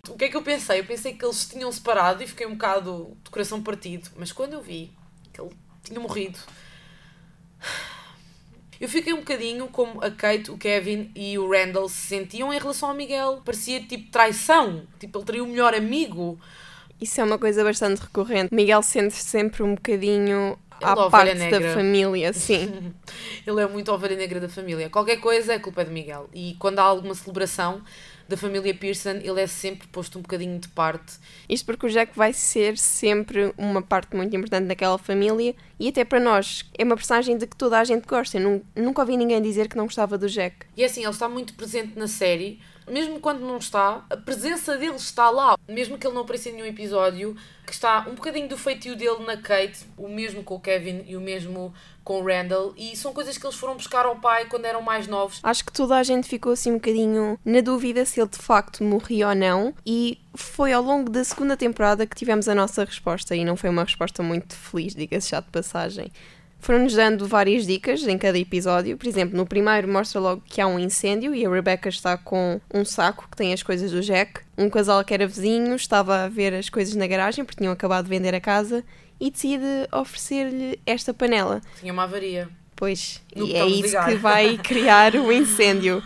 O 0.08 0.16
que 0.16 0.24
é 0.24 0.28
que 0.28 0.36
eu 0.36 0.42
pensei? 0.42 0.80
Eu 0.80 0.84
pensei 0.84 1.14
que 1.14 1.24
eles 1.24 1.46
tinham 1.48 1.70
separado 1.70 2.22
e 2.22 2.26
fiquei 2.26 2.46
um 2.46 2.52
bocado 2.52 3.16
de 3.22 3.30
coração 3.30 3.62
partido, 3.62 4.08
mas 4.16 4.32
quando 4.32 4.54
eu 4.54 4.60
vi 4.62 4.90
que 5.32 5.40
ele 5.40 5.50
tinha 5.82 6.00
morrido, 6.00 6.38
eu 8.80 8.88
fiquei 8.88 9.12
um 9.12 9.18
bocadinho 9.18 9.68
como 9.68 10.02
a 10.02 10.10
Kate, 10.10 10.50
o 10.50 10.56
Kevin 10.56 11.10
e 11.14 11.38
o 11.38 11.50
Randall 11.50 11.88
se 11.88 12.00
sentiam 12.06 12.52
em 12.52 12.58
relação 12.58 12.88
ao 12.88 12.94
Miguel. 12.94 13.42
Parecia 13.44 13.80
tipo 13.82 14.10
traição. 14.10 14.86
Tipo, 14.98 15.18
ele 15.18 15.24
teria 15.26 15.44
o 15.44 15.46
melhor 15.46 15.74
amigo. 15.74 16.40
Isso 16.98 17.20
é 17.20 17.24
uma 17.24 17.38
coisa 17.38 17.62
bastante 17.62 18.00
recorrente. 18.00 18.54
Miguel 18.54 18.82
sente-se 18.82 19.22
sempre 19.22 19.62
um 19.62 19.74
bocadinho 19.74 20.58
é 20.80 20.86
a 20.86 20.92
à 20.92 20.92
ovelha 20.94 21.10
parte 21.10 21.50
da 21.50 21.60
negra. 21.60 21.74
família, 21.74 22.32
sim. 22.32 22.94
Ele 23.46 23.60
é 23.60 23.66
muito 23.66 23.90
a 23.90 23.94
ovelha 23.94 24.16
negra 24.16 24.40
da 24.40 24.48
família. 24.48 24.88
Qualquer 24.88 25.16
coisa 25.16 25.52
é 25.52 25.58
culpa 25.58 25.84
de 25.84 25.90
Miguel. 25.90 26.28
E 26.32 26.56
quando 26.58 26.78
há 26.78 26.82
alguma 26.82 27.14
celebração 27.14 27.82
da 28.30 28.36
família 28.36 28.72
Pearson, 28.72 29.16
ele 29.22 29.40
é 29.40 29.46
sempre 29.46 29.88
posto 29.88 30.18
um 30.18 30.22
bocadinho 30.22 30.58
de 30.58 30.68
parte. 30.68 31.14
Isto 31.48 31.66
porque 31.66 31.86
o 31.86 31.90
Jack 31.90 32.16
vai 32.16 32.32
ser 32.32 32.78
sempre 32.78 33.52
uma 33.58 33.82
parte 33.82 34.14
muito 34.16 34.34
importante 34.36 34.66
daquela 34.66 34.96
família 34.96 35.54
e 35.78 35.88
até 35.88 36.04
para 36.04 36.20
nós 36.20 36.64
é 36.78 36.84
uma 36.84 36.94
personagem 36.96 37.36
de 37.36 37.46
que 37.46 37.56
toda 37.56 37.78
a 37.78 37.84
gente 37.84 38.06
gosta. 38.06 38.38
Eu 38.38 38.42
nun- 38.42 38.62
nunca 38.76 39.02
ouvi 39.02 39.16
ninguém 39.16 39.42
dizer 39.42 39.68
que 39.68 39.76
não 39.76 39.84
gostava 39.84 40.16
do 40.16 40.28
Jack. 40.28 40.64
E 40.76 40.82
é 40.82 40.86
assim, 40.86 41.02
ele 41.02 41.10
está 41.10 41.28
muito 41.28 41.54
presente 41.54 41.98
na 41.98 42.06
série. 42.06 42.60
Mesmo 42.88 43.20
quando 43.20 43.40
não 43.40 43.58
está, 43.58 44.04
a 44.10 44.16
presença 44.16 44.76
dele 44.76 44.96
está 44.96 45.30
lá. 45.30 45.56
Mesmo 45.68 45.98
que 45.98 46.06
ele 46.06 46.14
não 46.14 46.22
apareça 46.22 46.48
em 46.48 46.52
nenhum 46.52 46.66
episódio, 46.66 47.36
que 47.66 47.72
está 47.72 48.06
um 48.08 48.14
bocadinho 48.14 48.48
do 48.48 48.56
feitio 48.56 48.96
dele 48.96 49.24
na 49.24 49.36
Kate, 49.36 49.86
o 49.96 50.08
mesmo 50.08 50.42
com 50.42 50.56
o 50.56 50.60
Kevin 50.60 51.04
e 51.06 51.16
o 51.16 51.20
mesmo 51.20 51.72
com 52.02 52.20
o 52.20 52.24
Randall. 52.24 52.74
E 52.76 52.96
são 52.96 53.12
coisas 53.12 53.38
que 53.38 53.46
eles 53.46 53.56
foram 53.56 53.76
buscar 53.76 54.06
ao 54.06 54.16
pai 54.16 54.46
quando 54.46 54.64
eram 54.64 54.82
mais 54.82 55.06
novos. 55.06 55.40
Acho 55.42 55.64
que 55.64 55.72
toda 55.72 55.96
a 55.96 56.02
gente 56.02 56.28
ficou 56.28 56.52
assim 56.52 56.72
um 56.72 56.74
bocadinho 56.74 57.38
na 57.44 57.60
dúvida 57.60 58.04
se 58.04 58.20
ele 58.20 58.28
de 58.28 58.38
facto 58.38 58.82
morria 58.82 59.28
ou 59.28 59.34
não 59.34 59.74
e 59.86 60.18
foi 60.34 60.72
ao 60.72 60.82
longo 60.82 61.08
da 61.10 61.22
segunda 61.22 61.56
temporada 61.56 62.06
que 62.06 62.16
tivemos 62.16 62.48
a 62.48 62.54
nossa 62.54 62.84
resposta 62.84 63.36
e 63.36 63.44
não 63.44 63.56
foi 63.56 63.70
uma 63.70 63.84
resposta 63.84 64.22
muito 64.22 64.56
feliz, 64.56 64.94
diga-se 64.94 65.30
já 65.30 65.40
de 65.40 65.48
passagem. 65.50 66.10
Foram-nos 66.60 66.94
dando 66.94 67.26
várias 67.26 67.66
dicas 67.66 68.06
em 68.06 68.18
cada 68.18 68.38
episódio. 68.38 68.96
Por 68.96 69.06
exemplo, 69.08 69.36
no 69.36 69.46
primeiro 69.46 69.88
mostra 69.88 70.20
logo 70.20 70.42
que 70.46 70.60
há 70.60 70.66
um 70.66 70.78
incêndio 70.78 71.34
e 71.34 71.44
a 71.44 71.50
Rebecca 71.50 71.88
está 71.88 72.18
com 72.18 72.60
um 72.72 72.84
saco 72.84 73.26
que 73.30 73.36
tem 73.36 73.52
as 73.52 73.62
coisas 73.62 73.90
do 73.90 74.00
Jack. 74.02 74.40
Um 74.58 74.68
casal 74.68 75.02
que 75.04 75.14
era 75.14 75.26
vizinho 75.26 75.74
estava 75.74 76.24
a 76.24 76.28
ver 76.28 76.52
as 76.54 76.68
coisas 76.68 76.94
na 76.94 77.06
garagem 77.06 77.44
porque 77.44 77.58
tinham 77.58 77.72
acabado 77.72 78.04
de 78.04 78.10
vender 78.10 78.34
a 78.34 78.40
casa 78.40 78.84
e 79.18 79.30
decide 79.30 79.64
oferecer-lhe 79.92 80.78
esta 80.86 81.14
panela. 81.14 81.60
Tinha 81.80 81.92
uma 81.92 82.04
avaria. 82.04 82.48
Pois, 82.76 83.20
No 83.34 83.46
e 83.46 83.54
é 83.54 83.66
isso 83.66 83.82
ligar. 83.88 84.08
que 84.08 84.14
vai 84.16 84.56
criar 84.62 85.14
o 85.14 85.32
incêndio. 85.32 86.02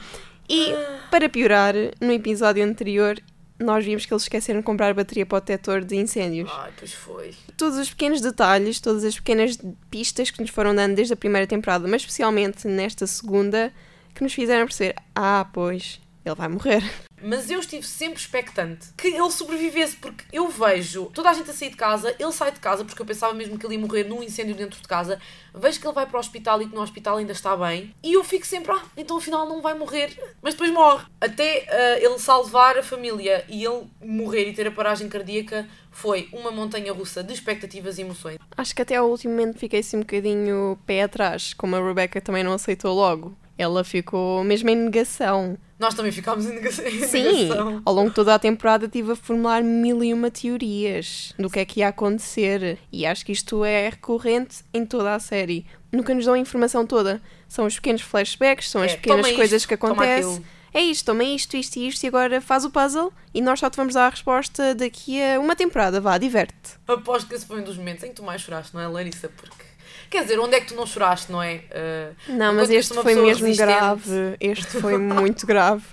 E, 0.49 0.73
para 1.11 1.29
piorar, 1.29 1.75
no 2.01 2.13
episódio 2.13 2.65
anterior, 2.65 3.19
nós 3.59 3.85
vimos 3.85 4.05
que 4.05 4.13
eles 4.13 4.25
esqueceram 4.25 4.61
de 4.61 4.67
comprar 4.67 4.93
bateria 4.95 5.25
para 5.25 5.39
o 5.39 5.41
detector 5.41 5.85
de 5.85 5.97
incêndios. 5.97 6.51
Ai, 6.53 6.73
pois 6.77 6.93
foi. 6.93 7.35
Todos 7.57 7.79
os 7.79 7.91
pequenos 7.91 8.21
detalhes, 8.21 8.81
todas 8.81 9.05
as 9.05 9.17
pequenas 9.17 9.59
pistas 9.91 10.31
que 10.31 10.41
nos 10.41 10.51
foram 10.51 10.75
dando 10.75 10.97
desde 10.97 11.15
a 11.15 11.17
primeira 11.17 11.47
temporada, 11.47 11.87
mas 11.87 12.03
especialmente 12.03 12.67
nesta 12.67 13.07
segunda, 13.07 13.73
que 14.15 14.23
nos 14.23 14.33
fizeram 14.33 14.67
perceber: 14.67 14.97
ah, 15.15 15.47
pois, 15.53 16.01
ele 16.25 16.35
vai 16.35 16.49
morrer. 16.49 16.83
Mas 17.27 17.51
eu 17.51 17.59
estive 17.59 17.87
sempre 17.87 18.21
expectante 18.21 18.89
que 18.99 19.09
ele 19.09 19.31
sobrevivesse, 19.31 19.97
porque 19.97 20.25
eu 20.31 20.47
vejo 20.49 21.07
toda 21.15 21.31
a 21.31 21.33
gente 21.33 21.51
a 21.51 21.55
sair 21.55 21.71
de 21.71 21.77
casa, 21.77 22.15
ele 22.19 22.33
sai 22.33 22.53
de 22.53 22.61
casa, 22.61 22.85
porque 22.85 23.01
eu 23.01 23.07
pensava 23.07 23.33
mesmo 23.33 23.59
que 23.59 23.65
ele 23.65 23.77
ia 23.77 23.81
morrer 23.81 24.05
num 24.05 24.23
incêndio 24.23 24.55
dentro 24.55 24.79
de 24.79 24.87
casa, 24.87 25.19
vejo 25.55 25.81
que 25.81 25.87
ele 25.87 25.95
vai 25.95 26.05
para 26.05 26.19
o 26.19 26.21
hospital 26.21 26.61
e 26.61 26.69
que 26.69 26.75
no 26.75 26.83
hospital 26.83 27.17
ainda 27.17 27.33
está 27.33 27.57
bem, 27.57 27.95
e 28.03 28.13
eu 28.13 28.23
fico 28.23 28.45
sempre, 28.47 28.73
ah, 28.73 28.83
então 28.95 29.17
afinal 29.17 29.49
não 29.49 29.63
vai 29.63 29.73
morrer, 29.73 30.15
mas 30.43 30.53
depois 30.53 30.71
morre. 30.71 31.07
Até 31.19 31.67
ah, 31.71 31.99
ele 31.99 32.19
salvar 32.19 32.77
a 32.77 32.83
família 32.83 33.43
e 33.49 33.65
ele 33.65 33.87
morrer 34.05 34.51
e 34.51 34.53
ter 34.53 34.67
a 34.67 34.71
paragem 34.71 35.09
cardíaca 35.09 35.67
foi 35.91 36.29
uma 36.31 36.51
montanha 36.51 36.93
russa 36.93 37.25
de 37.25 37.33
expectativas 37.33 37.97
e 37.97 38.03
emoções. 38.03 38.37
Acho 38.55 38.75
que 38.75 38.83
até 38.83 38.97
ao 38.97 39.09
último 39.09 39.33
momento 39.33 39.59
fiquei 39.59 39.81
assim 39.81 39.97
um 39.97 40.01
bocadinho 40.01 40.79
pé 40.85 41.05
atrás, 41.05 41.55
como 41.55 41.75
a 41.75 41.83
Rebecca 41.83 42.21
também 42.21 42.45
não 42.45 42.53
aceitou 42.53 42.93
logo. 42.95 43.35
Ela 43.57 43.85
ficou 43.85 44.43
mesmo 44.43 44.69
em 44.71 44.77
negação. 44.77 45.57
Nós 45.79 45.95
também 45.95 46.11
ficámos 46.13 46.47
em 46.47 46.55
nega- 46.55 46.69
em 46.89 47.07
Sim, 47.07 47.23
negação. 47.43 47.83
ao 47.85 47.95
longo 47.95 48.09
de 48.09 48.15
toda 48.15 48.35
a 48.35 48.39
temporada 48.39 48.87
estive 48.87 49.13
a 49.13 49.17
formular 49.17 49.63
mil 49.63 50.03
e 50.03 50.13
uma 50.13 50.31
teorias 50.31 51.33
do 51.39 51.49
que 51.51 51.59
é 51.61 51.65
que 51.65 51.81
ia 51.81 51.89
acontecer. 51.89 52.79
E 52.93 53.05
acho 53.07 53.25
que 53.25 53.33
isto 53.33 53.65
é 53.65 53.89
recorrente 53.91 54.65
em 54.73 54.85
toda 54.85 55.15
a 55.15 55.19
série. 55.19 55.67
Nunca 55.93 56.15
nos 56.15 56.25
dão 56.25 56.35
a 56.35 56.39
informação 56.39 56.87
toda. 56.87 57.21
São 57.49 57.67
os 57.67 57.75
pequenos 57.77 58.03
flashbacks, 58.03 58.71
são 58.71 58.83
as 58.83 58.93
É, 58.93 58.97
pequenas 58.97 59.31
coisas 59.33 59.63
isto, 59.63 59.69
que 59.69 59.75
acontecem. 59.75 60.45
É 60.73 60.81
isto, 60.83 61.05
toma 61.07 61.23
isto, 61.23 61.57
isto 61.57 61.77
e 61.77 61.87
isto, 61.87 62.03
e 62.03 62.09
agora 62.09 62.41
faz 62.41 62.65
o 62.65 62.71
puzzle 62.71 63.13
e 63.33 63.41
nós 63.41 63.61
só 63.61 63.71
te 63.71 63.77
vamos 63.77 63.95
dar 63.95 64.07
a 64.07 64.11
resposta 64.11 64.75
daqui 64.75 65.23
a 65.23 65.39
uma 65.39 65.55
temporada. 65.55 66.01
Vá, 66.01 66.19
diverte. 66.19 66.73
Aposto 66.89 67.29
que 67.29 67.35
esse 67.37 67.47
foi 67.47 67.61
um 67.61 67.63
dos 67.63 67.77
momentos 67.77 68.03
em 68.03 68.09
que 68.09 68.15
tu 68.15 68.25
mais 68.25 68.43
choraste, 68.43 68.75
não 68.75 68.81
é, 68.81 68.89
Larissa? 68.89 69.29
Porque. 69.29 69.55
Quer 70.11 70.23
dizer, 70.23 70.39
onde 70.39 70.55
é 70.57 70.61
que 70.61 70.67
tu 70.69 70.75
não 70.75 70.87
choraste, 70.87 71.31
não 71.33 71.43
é? 71.43 71.63
Ah, 71.73 72.11
Não, 72.29 72.55
mas 72.55 72.71
este 72.71 72.95
foi 72.95 73.15
mesmo 73.15 73.47
resistente. 73.47 73.57
grave. 73.57 74.37
Este 74.41 74.81
foi 74.81 74.97
muito 74.99 75.47
grave. 75.47 75.85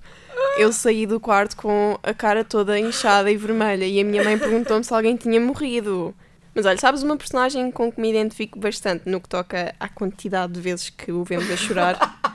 Eu 0.58 0.72
saí 0.74 1.06
do 1.06 1.20
quarto 1.20 1.56
com 1.56 1.98
a 2.04 2.14
cara 2.14 2.44
toda 2.44 2.78
inchada 2.78 3.32
e 3.32 3.38
vermelha 3.38 3.86
e 3.86 4.00
a 4.00 4.04
minha 4.04 4.24
mãe 4.24 4.38
perguntou-me 4.38 4.84
se 4.84 4.94
alguém 4.94 5.16
tinha 5.16 5.40
morrido. 5.40 6.14
Mas 6.54 6.66
olha, 6.66 6.78
sabes 6.78 7.02
uma 7.02 7.16
personagem 7.16 7.72
com 7.72 7.90
que 7.92 8.02
me 8.02 8.10
identifico 8.10 8.60
bastante 8.60 9.10
no 9.10 9.22
que 9.22 9.30
toca 9.30 9.74
à 9.80 9.88
quantidade 9.88 10.52
de 10.54 10.60
vezes 10.60 10.90
que 10.90 11.12
o 11.12 11.24
vemos 11.24 11.50
a 11.50 11.56
chorar? 11.56 11.98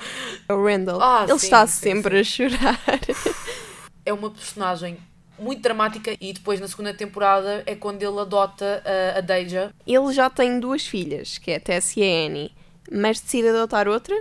É 0.49 0.54
o 0.54 0.64
Randall. 0.64 1.00
Ah, 1.02 1.26
Ele 1.28 1.38
sim, 1.40 1.46
está 1.46 1.66
sim, 1.66 1.80
sempre 1.80 2.20
a 2.20 2.25
chorar. 2.25 2.78
É 4.04 4.12
uma 4.12 4.30
personagem 4.30 4.96
muito 5.38 5.62
dramática 5.62 6.16
e 6.21 6.33
depois 6.33 6.61
na 6.61 6.69
segunda 6.69 6.95
temporada 6.95 7.62
é 7.66 7.75
quando 7.75 8.02
ele 8.02 8.19
adota 8.19 8.83
a, 8.85 9.19
a 9.19 9.21
Deja. 9.21 9.73
Ele 9.87 10.12
já 10.12 10.31
tem 10.31 10.59
duas 10.61 10.87
filhas, 10.87 11.38
que 11.38 11.50
é 11.50 11.57
a 11.57 11.61
Tess 11.61 11.97
e 11.97 12.02
a 12.02 12.26
Annie, 12.26 12.52
mas 12.90 13.21
decide 13.21 13.49
adotar 13.49 13.88
outra 13.88 14.16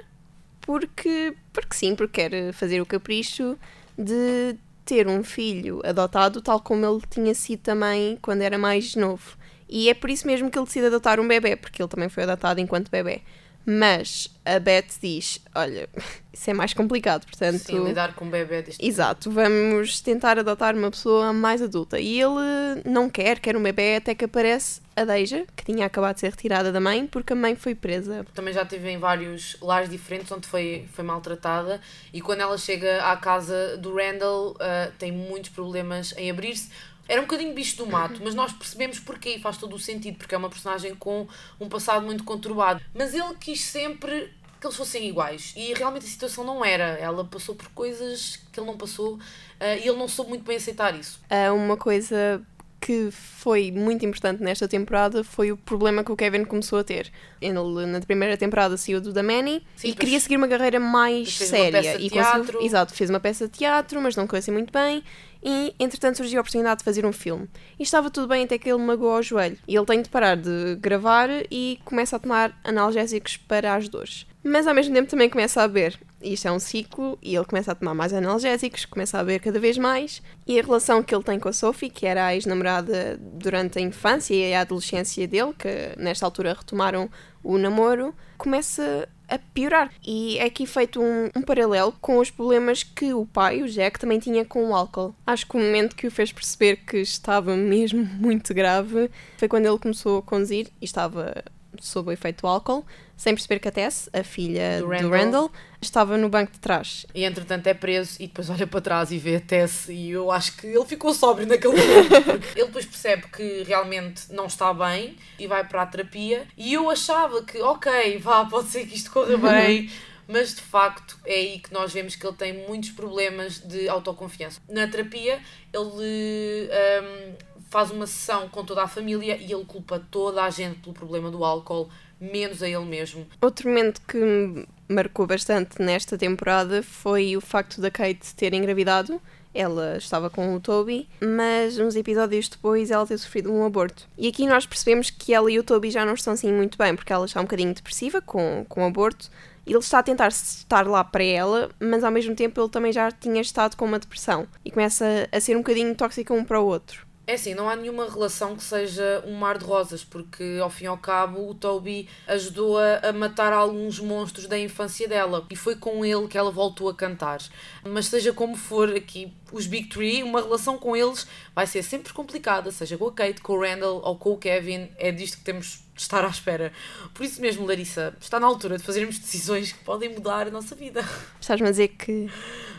porque, 0.62 1.36
porque 1.54 1.76
sim, 1.76 1.96
porque 1.96 2.30
quer 2.30 2.54
fazer 2.54 2.82
o 2.82 2.86
capricho 2.86 3.58
de 3.98 4.58
ter 4.84 5.08
um 5.08 5.24
filho 5.24 5.82
adotado, 5.86 6.42
tal 6.42 6.60
como 6.60 6.86
ele 6.86 7.02
tinha 7.10 7.34
sido 7.34 7.62
também 7.62 8.18
quando 8.22 8.42
era 8.42 8.58
mais 8.58 8.96
novo. 8.96 9.38
E 9.68 9.90
é 9.90 9.94
por 9.94 10.10
isso 10.10 10.28
mesmo 10.28 10.50
que 10.50 10.58
ele 10.58 10.66
decide 10.66 10.88
adotar 10.88 11.20
um 11.20 11.28
bebê, 11.28 11.56
porque 11.56 11.82
ele 11.82 11.90
também 11.90 12.10
foi 12.10 12.24
adotado 12.24 12.60
enquanto 12.60 12.90
bebê. 12.90 13.22
Mas 13.66 14.30
a 14.46 14.60
Beth 14.60 15.00
diz: 15.02 15.40
Olha, 15.56 15.90
isso 16.32 16.50
é 16.50 16.54
mais 16.54 16.74
complicado, 16.74 17.26
portanto. 17.26 17.60
Sim, 17.60 17.84
lidar 17.84 18.14
com 18.14 18.26
um 18.26 18.30
bebê 18.30 18.62
deste 18.62 18.86
Exato, 18.86 19.32
vamos 19.32 20.02
tentar 20.02 20.38
adotar 20.38 20.76
uma 20.76 20.92
pessoa 20.92 21.34
mais 21.34 21.62
adulta. 21.62 22.00
E 22.00 22.22
ele 22.22 22.82
não 22.86 23.10
quer, 23.10 23.40
quer 23.40 23.58
um 23.58 23.64
bebê, 23.64 23.96
até 23.96 24.14
que 24.14 24.26
aparece 24.26 24.82
a 24.96 25.04
Deja, 25.04 25.46
que 25.56 25.66
tinha 25.66 25.86
acabado 25.86 26.16
de 26.16 26.22
ser 26.22 26.30
retirada 26.30 26.72
da 26.72 26.80
mãe 26.80 27.06
porque 27.06 27.34
a 27.34 27.36
mãe 27.36 27.56
foi 27.56 27.76
presa. 27.76 28.26
Também 28.34 28.54
já 28.54 28.64
teve 28.64 28.90
em 28.90 28.98
vários 28.98 29.58
lares 29.62 29.90
diferentes 29.90 30.32
onde 30.32 30.48
foi, 30.48 30.88
foi 30.94 31.04
maltratada 31.04 31.82
e 32.14 32.22
quando 32.22 32.42
ela 32.42 32.58
chega 32.58 33.04
à 33.04 33.18
casa 33.18 33.78
do 33.78 33.94
Randall 33.94 34.56
ah, 34.60 34.92
tem 34.98 35.12
muitos 35.12 35.50
problemas 35.50 36.14
em 36.18 36.32
abrir-se. 36.32 36.70
Era 37.08 37.22
um 37.22 37.26
bocadinho 37.26 37.54
bicho 37.54 37.78
do 37.78 37.88
mato, 37.88 38.20
mas 38.24 38.34
nós 38.34 38.52
percebemos 38.52 39.00
porquê 39.00 39.36
e 39.36 39.40
faz 39.40 39.58
todo 39.58 39.76
o 39.76 39.80
sentido, 39.80 40.18
porque 40.18 40.34
é 40.34 40.38
uma 40.38 40.50
personagem 40.50 40.96
com 40.96 41.28
um 41.60 41.70
passado 41.70 42.06
muito 42.06 42.24
conturbado. 42.24 42.82
Mas 42.94 43.14
ele 43.14 43.34
quis 43.40 43.62
sempre 43.62 44.32
que 44.60 44.68
eles 44.68 44.76
fossem 44.76 45.08
iguais 45.08 45.54
e 45.56 45.74
realmente 45.74 46.06
a 46.06 46.10
situação 46.10 46.44
não 46.44 46.66
era. 46.66 46.98
Ela 47.00 47.24
passou 47.24 47.54
por 47.56 47.68
coisas 47.70 48.40
que 48.52 48.60
ele 48.60 48.68
não 48.68 48.78
passou 48.78 49.20
ah, 49.60 49.76
e 49.76 49.88
ele 49.88 49.98
não 49.98 50.08
soube 50.08 50.30
muito 50.30 50.44
bem 50.44 50.58
aceitar 50.58 50.98
isso. 50.98 51.20
Ah, 51.30 51.54
uma 51.54 51.78
coisa 51.78 52.42
que 52.86 53.10
foi 53.10 53.72
muito 53.72 54.06
importante 54.06 54.44
nesta 54.44 54.68
temporada 54.68 55.24
foi 55.24 55.52
o 55.52 55.58
problema 55.58 56.04
que 56.04 56.12
o 56.12 56.16
Kevin 56.16 56.46
começou 56.46 56.78
a 56.78 56.84
ter. 56.84 57.12
Ele, 57.42 57.86
na 57.88 58.00
primeira 58.00 58.38
temporada, 58.38 58.78
saiu 58.78 59.02
do 59.02 59.12
The 59.12 59.24
Manny 59.24 59.66
Sim, 59.76 59.90
e 59.90 59.94
queria 59.96 60.20
seguir 60.20 60.38
uma 60.38 60.48
carreira 60.48 60.80
mais 60.80 61.36
séria. 61.36 62.00
e 62.00 62.12
teatro. 62.12 62.42
conseguiu, 62.42 62.62
exato, 62.62 62.94
fez 62.94 63.10
uma 63.10 63.20
peça 63.20 63.48
de 63.48 63.58
teatro, 63.58 64.00
mas 64.02 64.16
não 64.16 64.28
correu 64.28 64.40
assim 64.40 64.52
muito 64.52 64.72
bem. 64.72 65.04
E, 65.46 65.76
entretanto, 65.80 66.18
surgiu 66.18 66.40
a 66.40 66.42
oportunidade 66.42 66.80
de 66.80 66.84
fazer 66.84 67.06
um 67.06 67.14
filme. 67.14 67.48
E 67.78 67.84
estava 67.84 68.10
tudo 68.10 68.28
bem 68.28 68.46
até 68.46 68.58
que 68.58 68.68
ele 68.68 68.82
magoou 68.82 69.18
ao 69.18 69.22
joelho. 69.22 69.60
E 69.68 69.76
ele 69.76 69.86
tem 69.86 70.02
de 70.02 70.10
parar 70.10 70.36
de 70.36 70.76
gravar 70.80 71.30
e 71.52 71.80
começa 71.86 72.16
a 72.16 72.20
tomar 72.20 72.60
analgésicos 72.64 73.38
para 73.38 73.76
as 73.76 73.88
dores. 73.88 74.26
Mas 74.44 74.66
ao 74.66 74.74
mesmo 74.74 74.94
tempo 74.94 75.08
também 75.08 75.30
começa 75.30 75.62
a 75.62 75.68
beber. 75.68 76.00
Isto 76.20 76.48
é 76.48 76.52
um 76.52 76.60
ciclo 76.60 77.20
e 77.22 77.36
ele 77.36 77.46
começa 77.46 77.72
a 77.72 77.76
tomar 77.76 77.94
mais 77.94 78.12
analgésicos, 78.12 78.86
começa 78.86 79.20
a 79.20 79.24
beber 79.24 79.40
cada 79.40 79.60
vez 79.60 79.78
mais. 79.78 80.24
E 80.48 80.60
a 80.60 80.64
relação 80.64 81.04
que 81.04 81.14
ele 81.14 81.24
tem 81.24 81.40
com 81.40 81.50
a 81.50 81.54
Sophie, 81.54 81.92
que 81.92 82.08
era 82.08 82.26
a 82.26 82.34
ex-namorada 82.34 83.20
durante 83.20 83.78
a 83.78 83.82
infância 83.82 84.34
e 84.34 84.52
a 84.52 84.62
adolescência 84.62 85.28
dele, 85.28 85.54
que 85.54 85.94
nesta 85.98 86.26
altura 86.26 86.54
retomaram 86.54 87.08
o 87.44 87.60
namoro, 87.60 88.16
começa 88.40 89.08
a 89.28 89.38
piorar. 89.38 89.92
E 90.06 90.38
é 90.38 90.46
aqui 90.46 90.66
feito 90.66 91.02
um, 91.02 91.30
um 91.36 91.42
paralelo 91.42 91.94
com 92.02 92.18
os 92.18 92.30
problemas 92.30 92.84
que 92.84 93.14
o 93.14 93.26
pai, 93.26 93.62
o 93.62 93.68
Jack, 93.68 94.00
também 94.00 94.20
tinha 94.20 94.46
com 94.46 94.70
o 94.70 94.76
álcool. 94.76 95.16
Acho 95.26 95.48
que 95.48 95.58
o 95.58 95.60
momento 95.60 95.96
que 95.96 96.08
o 96.08 96.12
fez 96.12 96.32
perceber 96.32 96.78
que 96.78 96.98
estava 96.98 97.56
mesmo 97.56 98.04
muito 98.20 98.54
grave 98.54 99.10
foi 99.38 99.48
quando 99.48 99.66
ele 99.66 99.80
começou 99.80 100.20
a 100.20 100.24
conduzir 100.24 100.68
e 100.82 100.86
estava 100.86 101.44
sob 101.84 102.10
o 102.10 102.12
efeito 102.12 102.42
do 102.42 102.48
álcool, 102.48 102.86
sem 103.18 103.34
perceber 103.34 103.60
que 103.60 103.68
a 103.68 103.72
Tess, 103.72 104.10
a 104.14 104.24
filha 104.24 104.80
Do 104.80 104.86
do 104.86 104.92
Randall. 104.92 105.12
Randall, 105.12 105.52
estava 105.82 106.18
no 106.18 106.30
banco 106.30 106.52
de 106.52 106.60
trás. 106.60 107.06
E 107.14 107.24
entretanto 107.24 107.68
é 107.68 107.74
preso 107.74 108.18
e 108.20 108.28
depois 108.28 108.50
olha 108.52 108.68
para 108.68 108.82
trás 108.82 109.12
e 109.12 109.18
vê 109.18 109.38
a 109.38 109.40
Tess 109.40 109.88
e 109.90 110.12
eu 110.12 110.32
acho 110.32 110.58
que 110.58 110.68
ele 110.68 110.86
ficou 110.86 111.14
sóbrio 111.14 111.48
naquele 111.48 111.76
momento. 111.76 112.46
ele 112.56 112.66
depois 112.66 112.86
percebe 112.86 113.24
que 113.28 113.64
realmente 113.64 114.32
não 114.32 114.46
está 114.46 114.74
bem 114.74 115.16
e 115.40 115.48
vai 115.48 115.64
para 115.68 115.82
a 115.82 115.86
terapia. 115.86 116.48
E 116.58 116.74
eu 116.74 116.90
achava 116.90 117.44
que, 117.44 117.60
ok, 117.62 118.18
vá, 118.20 118.46
pode 118.46 118.70
ser 118.70 118.86
que 118.86 118.96
isto 118.96 119.12
corra 119.12 119.38
bem. 119.38 119.90
Mas 120.28 120.56
de 120.56 120.62
facto 120.62 121.20
é 121.24 121.36
aí 121.36 121.60
que 121.60 121.72
nós 121.72 121.94
vemos 121.94 122.16
que 122.16 122.26
ele 122.26 122.36
tem 122.36 122.66
muitos 122.68 122.90
problemas 122.90 123.60
de 123.60 123.88
autoconfiança. 123.88 124.60
Na 124.68 124.88
terapia, 124.88 125.40
ele 125.72 126.70
hum, 127.04 127.36
faz 127.76 127.92
uma 127.92 128.08
sessão 128.08 128.48
com 128.48 128.64
toda 128.64 128.84
a 128.84 128.88
família 128.88 129.36
e 129.36 129.52
ele 129.52 129.66
culpa 129.66 130.02
toda 130.10 130.42
a 130.42 130.50
gente 130.50 130.80
pelo 130.80 130.94
problema 130.94 131.30
do 131.30 131.44
álcool, 131.44 131.90
menos 132.22 132.64
a 132.64 132.70
ele 132.70 132.86
mesmo. 132.86 133.28
Outro 133.42 133.68
momento 133.68 134.02
que 134.08 134.16
me 134.18 134.66
marcou 134.88 135.28
bastante 135.28 135.82
nesta 135.82 136.18
temporada 136.18 136.82
foi 136.82 137.36
o 137.36 137.42
facto 137.42 137.82
da 137.82 137.92
Kate 137.92 138.34
ter 138.34 138.54
engravidado. 138.54 139.22
Ela 139.54 139.98
estava 139.98 140.30
com 140.30 140.56
o 140.56 140.60
Toby, 140.62 141.10
mas 141.20 141.78
uns 141.78 141.98
episódios 141.98 142.48
depois 142.48 142.92
ela 142.92 143.06
ter 143.06 143.18
sofrido 143.18 143.52
um 143.52 143.66
aborto. 143.66 144.08
E 144.18 144.30
aqui 144.30 144.48
nós 144.48 144.66
percebemos 144.66 145.10
que 145.10 145.34
ela 145.34 145.52
e 145.52 145.60
o 145.60 145.64
Toby 145.64 145.92
já 145.92 146.06
não 146.06 146.14
estão 146.14 146.32
assim 146.32 146.54
muito 146.54 146.78
bem, 146.78 146.96
porque 146.96 147.12
ela 147.12 147.26
está 147.26 147.42
um 147.42 147.44
bocadinho 147.44 147.74
depressiva 147.74 148.22
com, 148.22 148.66
com 148.70 148.84
o 148.84 148.88
aborto. 148.88 149.30
Ele 149.68 149.80
está 149.80 150.00
a 150.00 150.04
tentar 150.04 150.30
estar 150.30 150.88
lá 150.88 151.04
para 151.04 151.26
ela, 151.26 151.70
mas 151.78 152.06
ao 152.06 152.12
mesmo 152.12 152.36
tempo 152.36 152.62
ele 152.62 152.70
também 152.70 152.94
já 152.94 153.12
tinha 153.12 153.42
estado 153.42 153.76
com 153.76 153.84
uma 153.84 154.00
depressão. 154.00 154.48
E 154.64 154.72
começa 154.72 155.28
a 155.30 155.42
ser 155.42 155.58
um 155.58 155.60
bocadinho 155.60 155.94
tóxico 155.94 156.34
um 156.34 156.46
para 156.46 156.62
o 156.62 156.66
outro. 156.66 157.06
É 157.28 157.34
assim, 157.34 157.56
não 157.56 157.68
há 157.68 157.76
nenhuma 157.76 158.08
relação 158.08 158.56
que 158.56 158.64
seja 158.64 159.24
um 159.26 159.34
mar 159.34 159.58
de 159.58 159.66
rosas, 159.66 160.04
porque 160.04 160.60
ao 160.62 160.70
fim 160.70 160.84
e 160.84 160.88
ao 160.88 160.98
cabo 160.98 161.50
o 161.50 161.56
Toby 161.56 162.08
ajudou-a 162.28 163.00
a 163.10 163.12
matar 163.12 163.52
alguns 163.52 164.00
monstros 164.00 164.46
da 164.46 164.60
infância 164.60 165.08
dela 165.08 165.44
e 165.50 165.56
foi 165.56 165.76
com 165.76 166.06
ele 166.06 166.28
que 166.28 166.38
ela 166.38 166.52
voltou 166.52 166.88
a 166.88 166.94
cantar. 166.94 167.40
Mas 167.84 168.06
seja 168.06 168.32
como 168.32 168.56
for 168.56 168.96
aqui, 168.96 169.34
os 169.52 169.66
Big 169.66 169.90
Three, 169.90 170.22
uma 170.22 170.40
relação 170.40 170.78
com 170.78 170.96
eles 170.96 171.28
vai 171.56 171.66
ser 171.66 171.82
sempre 171.82 172.14
complicada, 172.14 172.72
seja 172.72 172.96
com 172.96 173.08
a 173.08 173.12
Kate, 173.12 173.42
com 173.42 173.54
o 173.54 173.60
Randall 173.60 174.02
ou 174.04 174.16
com 174.18 174.34
o 174.34 174.38
Kevin, 174.38 174.90
é 174.98 175.12
disto 175.12 175.38
que 175.38 175.44
temos 175.44 175.84
de 175.96 176.02
estar 176.02 176.24
à 176.24 176.28
espera. 176.28 176.72
Por 177.14 177.26
isso 177.26 177.42
mesmo, 177.42 177.66
Larissa, 177.66 178.16
está 178.22 178.40
na 178.40 178.46
altura 178.46 178.78
de 178.78 178.84
fazermos 178.84 179.18
decisões 179.18 179.72
que 179.72 179.84
podem 179.84 180.10
mudar 180.10 180.48
a 180.48 180.52
nossa 180.52 180.76
vida. 180.76 181.04
Estás-me 181.42 181.68
a 181.68 181.72
dizer 181.72 181.88
que 181.88 182.30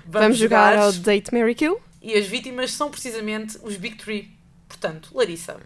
vamos, 0.07 0.37
jogar 0.37 0.79
ao 0.79 0.93
Date 0.93 1.35
Mary 1.35 1.57
Kill? 1.57 1.81
E 2.01 2.15
as 2.15 2.27
vítimas 2.27 2.71
são 2.71 2.91
precisamente 2.91 3.59
os 3.65 3.77
Big 3.77 3.97
Three. 3.97 4.36
Portanto, 4.69 5.11
Larissa, 5.15 5.55
o 5.55 5.61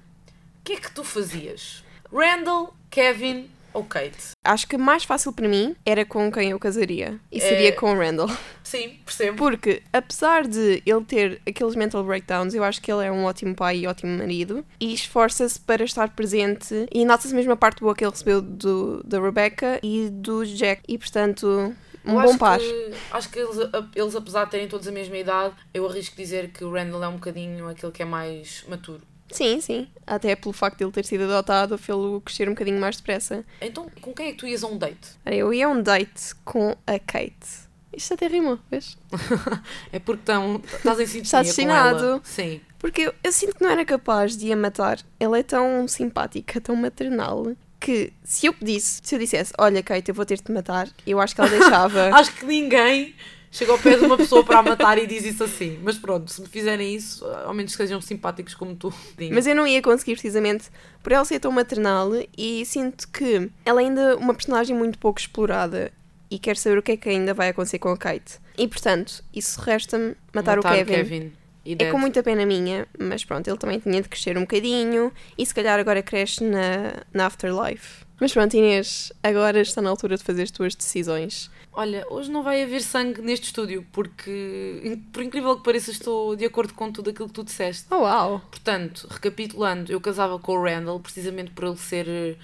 que 0.65 0.75
é 0.75 0.77
que 0.77 0.93
tu 0.93 1.03
fazias? 1.05 1.83
Randall, 2.13 2.75
Kevin 2.91 3.49
ou 3.73 3.85
Kate? 3.85 4.31
Acho 4.45 4.67
que 4.67 4.77
mais 4.77 5.05
fácil 5.05 5.33
para 5.33 5.49
mim 5.49 5.77
era 5.87 6.05
com 6.05 6.31
quem 6.33 6.51
eu 6.51 6.59
casaria. 6.59 7.21
E 7.31 7.41
seria 7.41 7.69
É. 7.69 7.73
com 7.73 7.93
o 7.93 7.97
Randall. 7.97 8.29
Sim, 8.65 8.99
percebo. 9.05 9.37
Porque, 9.39 9.83
apesar 9.93 10.47
de 10.47 10.83
ele 10.85 11.05
ter 11.05 11.41
aqueles 11.47 11.75
mental 11.77 12.03
breakdowns, 12.05 12.53
eu 12.55 12.65
acho 12.65 12.81
que 12.83 12.91
ele 12.93 13.05
é 13.07 13.13
um 13.13 13.25
ótimo 13.25 13.55
pai 13.55 13.79
e 13.79 13.87
ótimo 13.87 14.17
marido. 14.19 14.65
E 14.81 14.93
esforça-se 14.93 15.59
para 15.61 15.85
estar 15.85 16.09
presente. 16.11 16.87
E 16.93 17.05
nota-se 17.05 17.35
mesmo 17.35 17.53
a 17.53 17.57
parte 17.57 17.81
boa 17.81 17.95
que 17.95 18.05
ele 18.05 18.11
recebeu 18.11 18.43
do, 18.43 19.03
da 19.05 19.21
Rebecca 19.21 19.79
e 19.83 20.09
do 20.11 20.45
Jack. 20.45 20.83
E, 20.89 20.99
portanto, 20.99 21.75
um 22.05 22.21
Eu 22.21 22.23
bom 22.23 22.39
par. 22.39 22.59
Que, 22.59 22.95
acho 23.13 23.29
que 23.31 23.39
eles, 23.39 23.57
eles, 23.95 24.17
apesar 24.17 24.45
de 24.45 24.51
terem 24.51 24.69
todos 24.69 24.87
a 24.87 24.93
mesma 24.93 25.17
idade, 25.17 25.55
eu 25.73 25.87
arrisco 25.87 26.17
dizer 26.17 26.51
que 26.51 26.65
o 26.65 26.73
Randall 26.73 27.05
é 27.05 27.09
um 27.09 27.15
bocadinho 27.15 27.69
aquele 27.69 27.93
que 27.93 28.03
é 28.03 28.07
mais 28.07 28.65
maturo. 28.69 29.03
Sim, 29.31 29.61
sim. 29.61 29.89
Até 30.07 30.35
pelo 30.35 30.53
facto 30.53 30.79
de 30.79 30.85
ele 30.85 30.93
ter 30.93 31.05
sido 31.05 31.25
adotado, 31.25 31.79
fê-lo 31.79 32.21
crescer 32.21 32.49
um 32.49 32.53
bocadinho 32.53 32.81
mais 32.81 32.97
depressa. 32.97 33.45
Então, 33.61 33.89
com 34.01 34.13
quem 34.13 34.29
é 34.29 34.31
que 34.33 34.39
tu 34.39 34.47
ias 34.47 34.65
a 34.65 34.67
um 34.67 34.77
date? 34.77 35.11
Eu 35.25 35.55
ia 35.55 35.67
a 35.67 35.69
um 35.69 35.81
date 35.81 36.35
com 36.45 36.77
a 36.87 36.99
Kate. 36.99 37.71
Isto 37.93 38.15
até 38.15 38.27
rimou, 38.29 38.59
vês? 38.71 38.97
É 39.93 39.99
porque 39.99 40.23
tão, 40.25 40.63
estás 40.65 41.01
em 41.01 41.07
sintonia 41.07 41.23
Está 41.23 41.43
destinado. 41.43 42.21
Sim. 42.25 42.61
Porque 42.79 43.03
eu, 43.03 43.15
eu 43.23 43.33
sinto 43.33 43.57
que 43.57 43.63
não 43.63 43.71
era 43.71 43.85
capaz 43.85 44.37
de 44.37 44.53
a 44.53 44.57
matar. 44.57 44.99
Ela 45.19 45.39
é 45.39 45.43
tão 45.43 45.87
simpática, 45.87 46.61
tão 46.61 46.77
maternal, 46.77 47.53
que 47.81 48.13
se 48.23 48.47
eu 48.47 48.53
pedisse, 48.53 49.01
se 49.03 49.15
eu 49.15 49.19
dissesse, 49.19 49.53
olha 49.59 49.83
Kate, 49.83 50.11
eu 50.11 50.15
vou 50.15 50.27
ter 50.27 50.37
de 50.37 50.43
te 50.43 50.53
matar, 50.53 50.89
eu 51.07 51.19
acho 51.19 51.35
que 51.35 51.41
ela 51.41 51.51
deixava. 51.51 52.11
Acho 52.15 52.33
que 52.35 52.45
ninguém 52.45 53.15
chega 53.51 53.73
ao 53.73 53.79
pé 53.79 53.97
de 53.97 54.05
uma 54.05 54.17
pessoa 54.17 54.45
para 54.45 54.59
a 54.59 54.63
matar 54.63 54.99
e 54.99 55.07
diz 55.07 55.25
isso 55.25 55.43
assim. 55.43 55.79
Mas 55.83 55.99
pronto, 55.99 56.31
se 56.31 56.41
me 56.41 56.47
fizerem 56.47 56.95
isso, 56.95 57.25
ao 57.25 57.55
menos 57.55 57.73
que 57.73 57.79
sejam 57.79 58.01
simpáticos 58.01 58.55
como 58.55 58.77
tu. 58.77 58.93
Mas 59.33 59.47
eu 59.47 59.55
não 59.57 59.67
ia 59.67 59.81
conseguir 59.83 60.13
precisamente 60.13 60.71
por 61.03 61.13
ela 61.13 61.25
ser 61.25 61.41
tão 61.41 61.51
maternal 61.51 62.11
e 62.37 62.65
sinto 62.67 63.09
que 63.09 63.51
ela 63.65 63.81
ainda 63.81 64.01
é 64.01 64.15
uma 64.15 64.35
personagem 64.35 64.77
muito 64.77 64.99
pouco 64.99 65.19
explorada 65.19 65.91
e 66.31 66.39
quero 66.39 66.59
saber 66.59 66.79
o 66.79 66.83
que 66.83 66.93
é 66.93 66.97
que 66.97 67.09
ainda 67.09 67.35
vai 67.35 67.49
acontecer 67.49 67.79
com 67.79 67.89
a 67.89 67.97
Kate. 67.97 68.39
E 68.57 68.69
portanto, 68.69 69.25
isso 69.35 69.61
resta-me 69.61 70.15
matar, 70.33 70.59
o 70.59 70.63
Kevin. 70.63 71.33
E 71.65 71.77
É 71.79 71.91
com 71.91 71.99
muita 71.99 72.23
pena 72.23 72.47
minha, 72.47 72.87
mas 72.99 73.25
pronto, 73.25 73.49
ele 73.49 73.59
também 73.59 73.79
tinha 73.79 74.01
de 74.01 74.09
crescer 74.09 74.37
um 74.37 74.43
bocadinho 74.43 75.13
e 75.37 75.45
se 75.45 75.55
calhar 75.55 75.79
agora 75.79 76.03
cresce 76.03 76.43
na, 76.43 77.05
na 77.13 77.27
Afterlife. 77.27 78.05
Mas 78.21 78.33
pronto, 78.33 78.55
Inês, 78.55 79.13
agora 79.23 79.61
está 79.61 79.81
na 79.81 79.89
altura 79.89 80.17
de 80.17 80.23
fazer 80.23 80.43
as 80.43 80.51
tuas 80.51 80.75
decisões. 80.75 81.51
Olha, 81.73 82.05
hoje 82.11 82.31
não 82.31 82.43
vai 82.43 82.63
haver 82.63 82.83
sangue 82.83 83.23
neste 83.23 83.47
estúdio, 83.47 83.87
porque, 83.93 84.99
por 85.13 85.23
incrível 85.23 85.57
que 85.57 85.63
pareça, 85.63 85.91
estou 85.91 86.37
de 86.37 86.45
acordo 86.45 86.75
com 86.75 86.91
tudo 86.93 87.11
aquilo 87.11 87.29
que 87.29 87.35
tu 87.35 87.45
disseste. 87.45 87.87
Oh, 87.91 88.03
uau! 88.03 88.43
Portanto, 88.51 89.07
recapitulando, 89.11 89.91
eu 89.91 90.01
casava 90.01 90.39
com 90.39 90.53
o 90.53 90.63
Randall 90.63 91.01
precisamente 91.01 91.53
por 91.53 91.65
ele 91.65 91.77
ser 91.77 92.37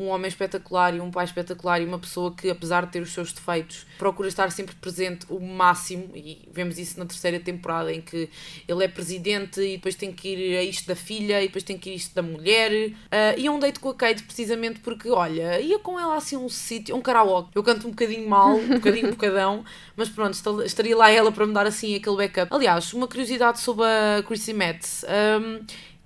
um 0.00 0.08
homem 0.08 0.28
espetacular 0.28 0.94
e 0.94 1.00
um 1.00 1.10
pai 1.10 1.24
espetacular 1.26 1.80
e 1.80 1.84
uma 1.84 1.98
pessoa 1.98 2.32
que, 2.34 2.48
apesar 2.48 2.86
de 2.86 2.92
ter 2.92 3.02
os 3.02 3.12
seus 3.12 3.32
defeitos, 3.32 3.86
procura 3.98 4.28
estar 4.28 4.50
sempre 4.50 4.74
presente 4.76 5.26
o 5.28 5.38
máximo. 5.38 6.10
E 6.14 6.48
vemos 6.52 6.78
isso 6.78 6.98
na 6.98 7.04
terceira 7.04 7.38
temporada, 7.38 7.92
em 7.92 8.00
que 8.00 8.28
ele 8.66 8.82
é 8.84 8.88
presidente 8.88 9.60
e 9.60 9.76
depois 9.76 9.94
tem 9.94 10.12
que 10.12 10.28
ir 10.28 10.56
a 10.56 10.62
isto 10.62 10.86
da 10.86 10.96
filha 10.96 11.42
e 11.42 11.46
depois 11.46 11.62
tem 11.64 11.76
que 11.76 11.90
ir 11.90 11.92
a 11.92 11.96
isto 11.96 12.14
da 12.14 12.22
mulher. 12.22 12.92
Ah, 13.10 13.34
e 13.36 13.46
é 13.46 13.50
um 13.50 13.58
date 13.58 13.78
com 13.78 13.90
a 13.90 13.94
Kate 13.94 14.22
precisamente 14.22 14.80
porque, 14.80 15.10
olha, 15.10 15.60
ia 15.60 15.78
com 15.78 15.98
ela 16.00 16.16
assim 16.16 16.36
um 16.36 16.48
sítio, 16.48 16.96
um 16.96 17.02
karaoke. 17.02 17.50
Eu 17.54 17.62
canto 17.62 17.86
um 17.86 17.90
bocadinho 17.90 18.28
mal, 18.28 18.56
um 18.56 18.68
bocadinho 18.68 19.08
um 19.08 19.10
bocadão, 19.20 19.64
mas 19.96 20.08
pronto, 20.08 20.30
esta- 20.30 20.64
estaria 20.64 20.96
lá 20.96 21.10
ela 21.10 21.30
para 21.30 21.46
me 21.46 21.52
dar 21.52 21.66
assim 21.66 21.94
aquele 21.94 22.16
backup. 22.16 22.54
Aliás, 22.54 22.92
uma 22.94 23.06
curiosidade 23.06 23.60
sobre 23.60 23.84
a 23.84 24.22
Chrissy 24.26 24.52
Metz. 24.54 25.04
Ahm, 25.04 25.60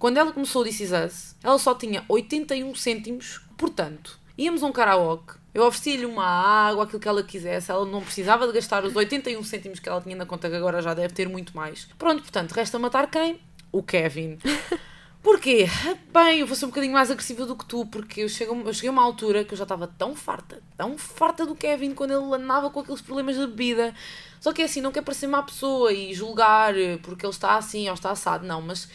quando 0.05 0.19
ela 0.19 0.33
começou 0.33 0.61
o 0.61 0.65
This 0.67 0.81
Is 0.81 0.91
Us, 0.93 1.35
ela 1.43 1.59
só 1.59 1.75
tinha 1.75 2.05
81 2.07 2.75
cêntimos, 2.75 3.41
portanto, 3.57 4.21
íamos 4.37 4.63
a 4.63 4.67
um 4.67 4.71
karaoke, 4.71 5.33
eu 5.55 5.65
oferecia-lhe 5.65 6.05
uma 6.05 6.27
água, 6.27 6.85
aquilo 6.85 7.01
que 7.01 7.09
ela 7.09 7.23
quisesse, 7.23 7.71
ela 7.71 7.87
não 7.87 8.03
precisava 8.03 8.47
de 8.47 8.53
gastar 8.53 8.85
os 8.85 8.95
81 8.95 9.43
cêntimos 9.43 9.81
que 9.81 9.89
ela 9.89 10.03
tinha 10.03 10.15
na 10.15 10.27
conta, 10.27 10.51
que 10.51 10.57
agora 10.57 10.83
já 10.83 10.93
deve 10.93 11.15
ter 11.15 11.27
muito 11.27 11.57
mais. 11.57 11.89
Pronto, 11.99 12.21
portanto, 12.21 12.53
resta 12.53 12.79
matar 12.79 13.11
quem? 13.11 13.41
O 13.73 13.83
Kevin. 13.83 14.37
Porquê? 15.25 15.67
Bem, 16.13 16.41
eu 16.41 16.47
vou 16.47 16.55
ser 16.55 16.67
um 16.67 16.69
bocadinho 16.69 16.93
mais 16.93 17.11
agressiva 17.11 17.47
do 17.47 17.57
que 17.57 17.65
tu, 17.65 17.87
porque 17.87 18.21
eu, 18.21 18.29
chego, 18.29 18.55
eu 18.55 18.75
cheguei 18.75 18.91
a 18.91 18.93
uma 18.93 19.03
altura 19.03 19.43
que 19.43 19.55
eu 19.55 19.57
já 19.57 19.63
estava 19.65 19.87
tão 19.87 20.15
farta, 20.15 20.63
tão 20.77 20.99
farta 20.99 21.47
do 21.47 21.55
Kevin 21.55 21.95
quando 21.95 22.11
ele 22.11 22.43
andava 22.43 22.69
com 22.69 22.81
aqueles 22.81 23.01
problemas 23.01 23.37
de 23.37 23.47
bebida. 23.47 23.95
Só 24.39 24.53
que 24.53 24.61
é 24.61 24.67
assim, 24.67 24.83
não 24.83 24.93
quer 24.93 25.01
parecer 25.01 25.27
má 25.27 25.43
pessoa 25.43 25.91
e 25.91 26.13
julgar 26.13 26.77
eh, 26.77 26.99
porque 26.99 27.25
ele 27.25 27.33
está 27.33 27.57
assim 27.57 27.89
ou 27.89 27.95
está 27.95 28.11
assado, 28.11 28.47
não, 28.47 28.61
mas 28.61 28.87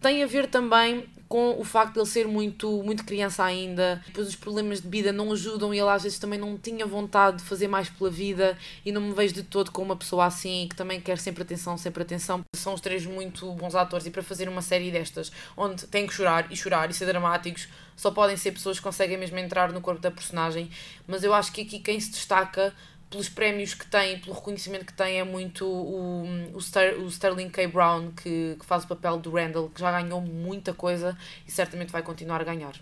tem 0.00 0.22
a 0.22 0.26
ver 0.26 0.46
também 0.46 1.06
com 1.28 1.60
o 1.60 1.64
facto 1.64 1.92
de 1.92 2.00
ele 2.00 2.06
ser 2.06 2.26
muito, 2.26 2.82
muito 2.82 3.04
criança 3.04 3.44
ainda, 3.44 4.02
depois 4.06 4.28
os 4.28 4.34
problemas 4.34 4.80
de 4.80 4.88
vida 4.88 5.12
não 5.12 5.30
ajudam 5.32 5.74
e 5.74 5.78
ele 5.78 5.90
às 5.90 6.02
vezes 6.02 6.18
também 6.18 6.38
não 6.38 6.56
tinha 6.56 6.86
vontade 6.86 7.38
de 7.38 7.44
fazer 7.44 7.68
mais 7.68 7.90
pela 7.90 8.10
vida 8.10 8.56
e 8.84 8.90
não 8.90 9.02
me 9.02 9.12
vejo 9.12 9.34
de 9.34 9.42
todo 9.42 9.70
como 9.70 9.90
uma 9.90 9.96
pessoa 9.96 10.24
assim 10.24 10.66
que 10.70 10.74
também 10.74 11.00
quer 11.00 11.18
sempre 11.18 11.42
atenção, 11.42 11.76
sempre 11.76 12.02
atenção. 12.02 12.42
São 12.56 12.72
os 12.72 12.80
três 12.80 13.04
muito 13.04 13.52
bons 13.52 13.74
atores 13.74 14.06
e 14.06 14.10
para 14.10 14.22
fazer 14.22 14.48
uma 14.48 14.62
série 14.62 14.90
destas 14.90 15.30
onde 15.54 15.86
têm 15.86 16.06
que 16.06 16.14
chorar 16.14 16.50
e 16.50 16.56
chorar 16.56 16.90
e 16.90 16.94
ser 16.94 17.04
dramáticos 17.04 17.68
só 17.94 18.10
podem 18.10 18.36
ser 18.36 18.52
pessoas 18.52 18.78
que 18.78 18.84
conseguem 18.84 19.18
mesmo 19.18 19.38
entrar 19.38 19.72
no 19.72 19.80
corpo 19.80 20.00
da 20.00 20.10
personagem, 20.10 20.70
mas 21.06 21.24
eu 21.24 21.34
acho 21.34 21.52
que 21.52 21.62
aqui 21.62 21.80
quem 21.80 21.98
se 21.98 22.12
destaca 22.12 22.72
pelos 23.10 23.28
prémios 23.28 23.74
que 23.74 23.86
tem, 23.86 24.18
pelo 24.18 24.34
reconhecimento 24.34 24.84
que 24.84 24.92
tem, 24.92 25.18
é 25.18 25.24
muito 25.24 25.66
o, 25.66 26.24
o, 26.54 26.60
Star, 26.60 26.94
o 26.94 27.06
Sterling 27.08 27.48
K. 27.48 27.66
Brown, 27.66 28.10
que, 28.12 28.56
que 28.58 28.66
faz 28.66 28.84
o 28.84 28.88
papel 28.88 29.18
do 29.18 29.30
Randall, 29.30 29.70
que 29.70 29.80
já 29.80 29.90
ganhou 29.90 30.20
muita 30.20 30.74
coisa 30.74 31.16
e 31.46 31.50
certamente 31.50 31.90
vai 31.90 32.02
continuar 32.02 32.40
a 32.40 32.44
ganhar. 32.44 32.74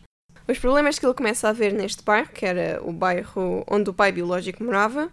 Os 0.48 0.58
problemas 0.58 0.98
que 0.98 1.06
ele 1.06 1.14
começa 1.14 1.48
a 1.48 1.52
ver 1.52 1.72
neste 1.72 2.02
bairro, 2.02 2.28
que 2.28 2.46
era 2.46 2.80
o 2.82 2.92
bairro 2.92 3.64
onde 3.68 3.90
o 3.90 3.94
pai 3.94 4.12
biológico 4.12 4.62
morava, 4.62 5.10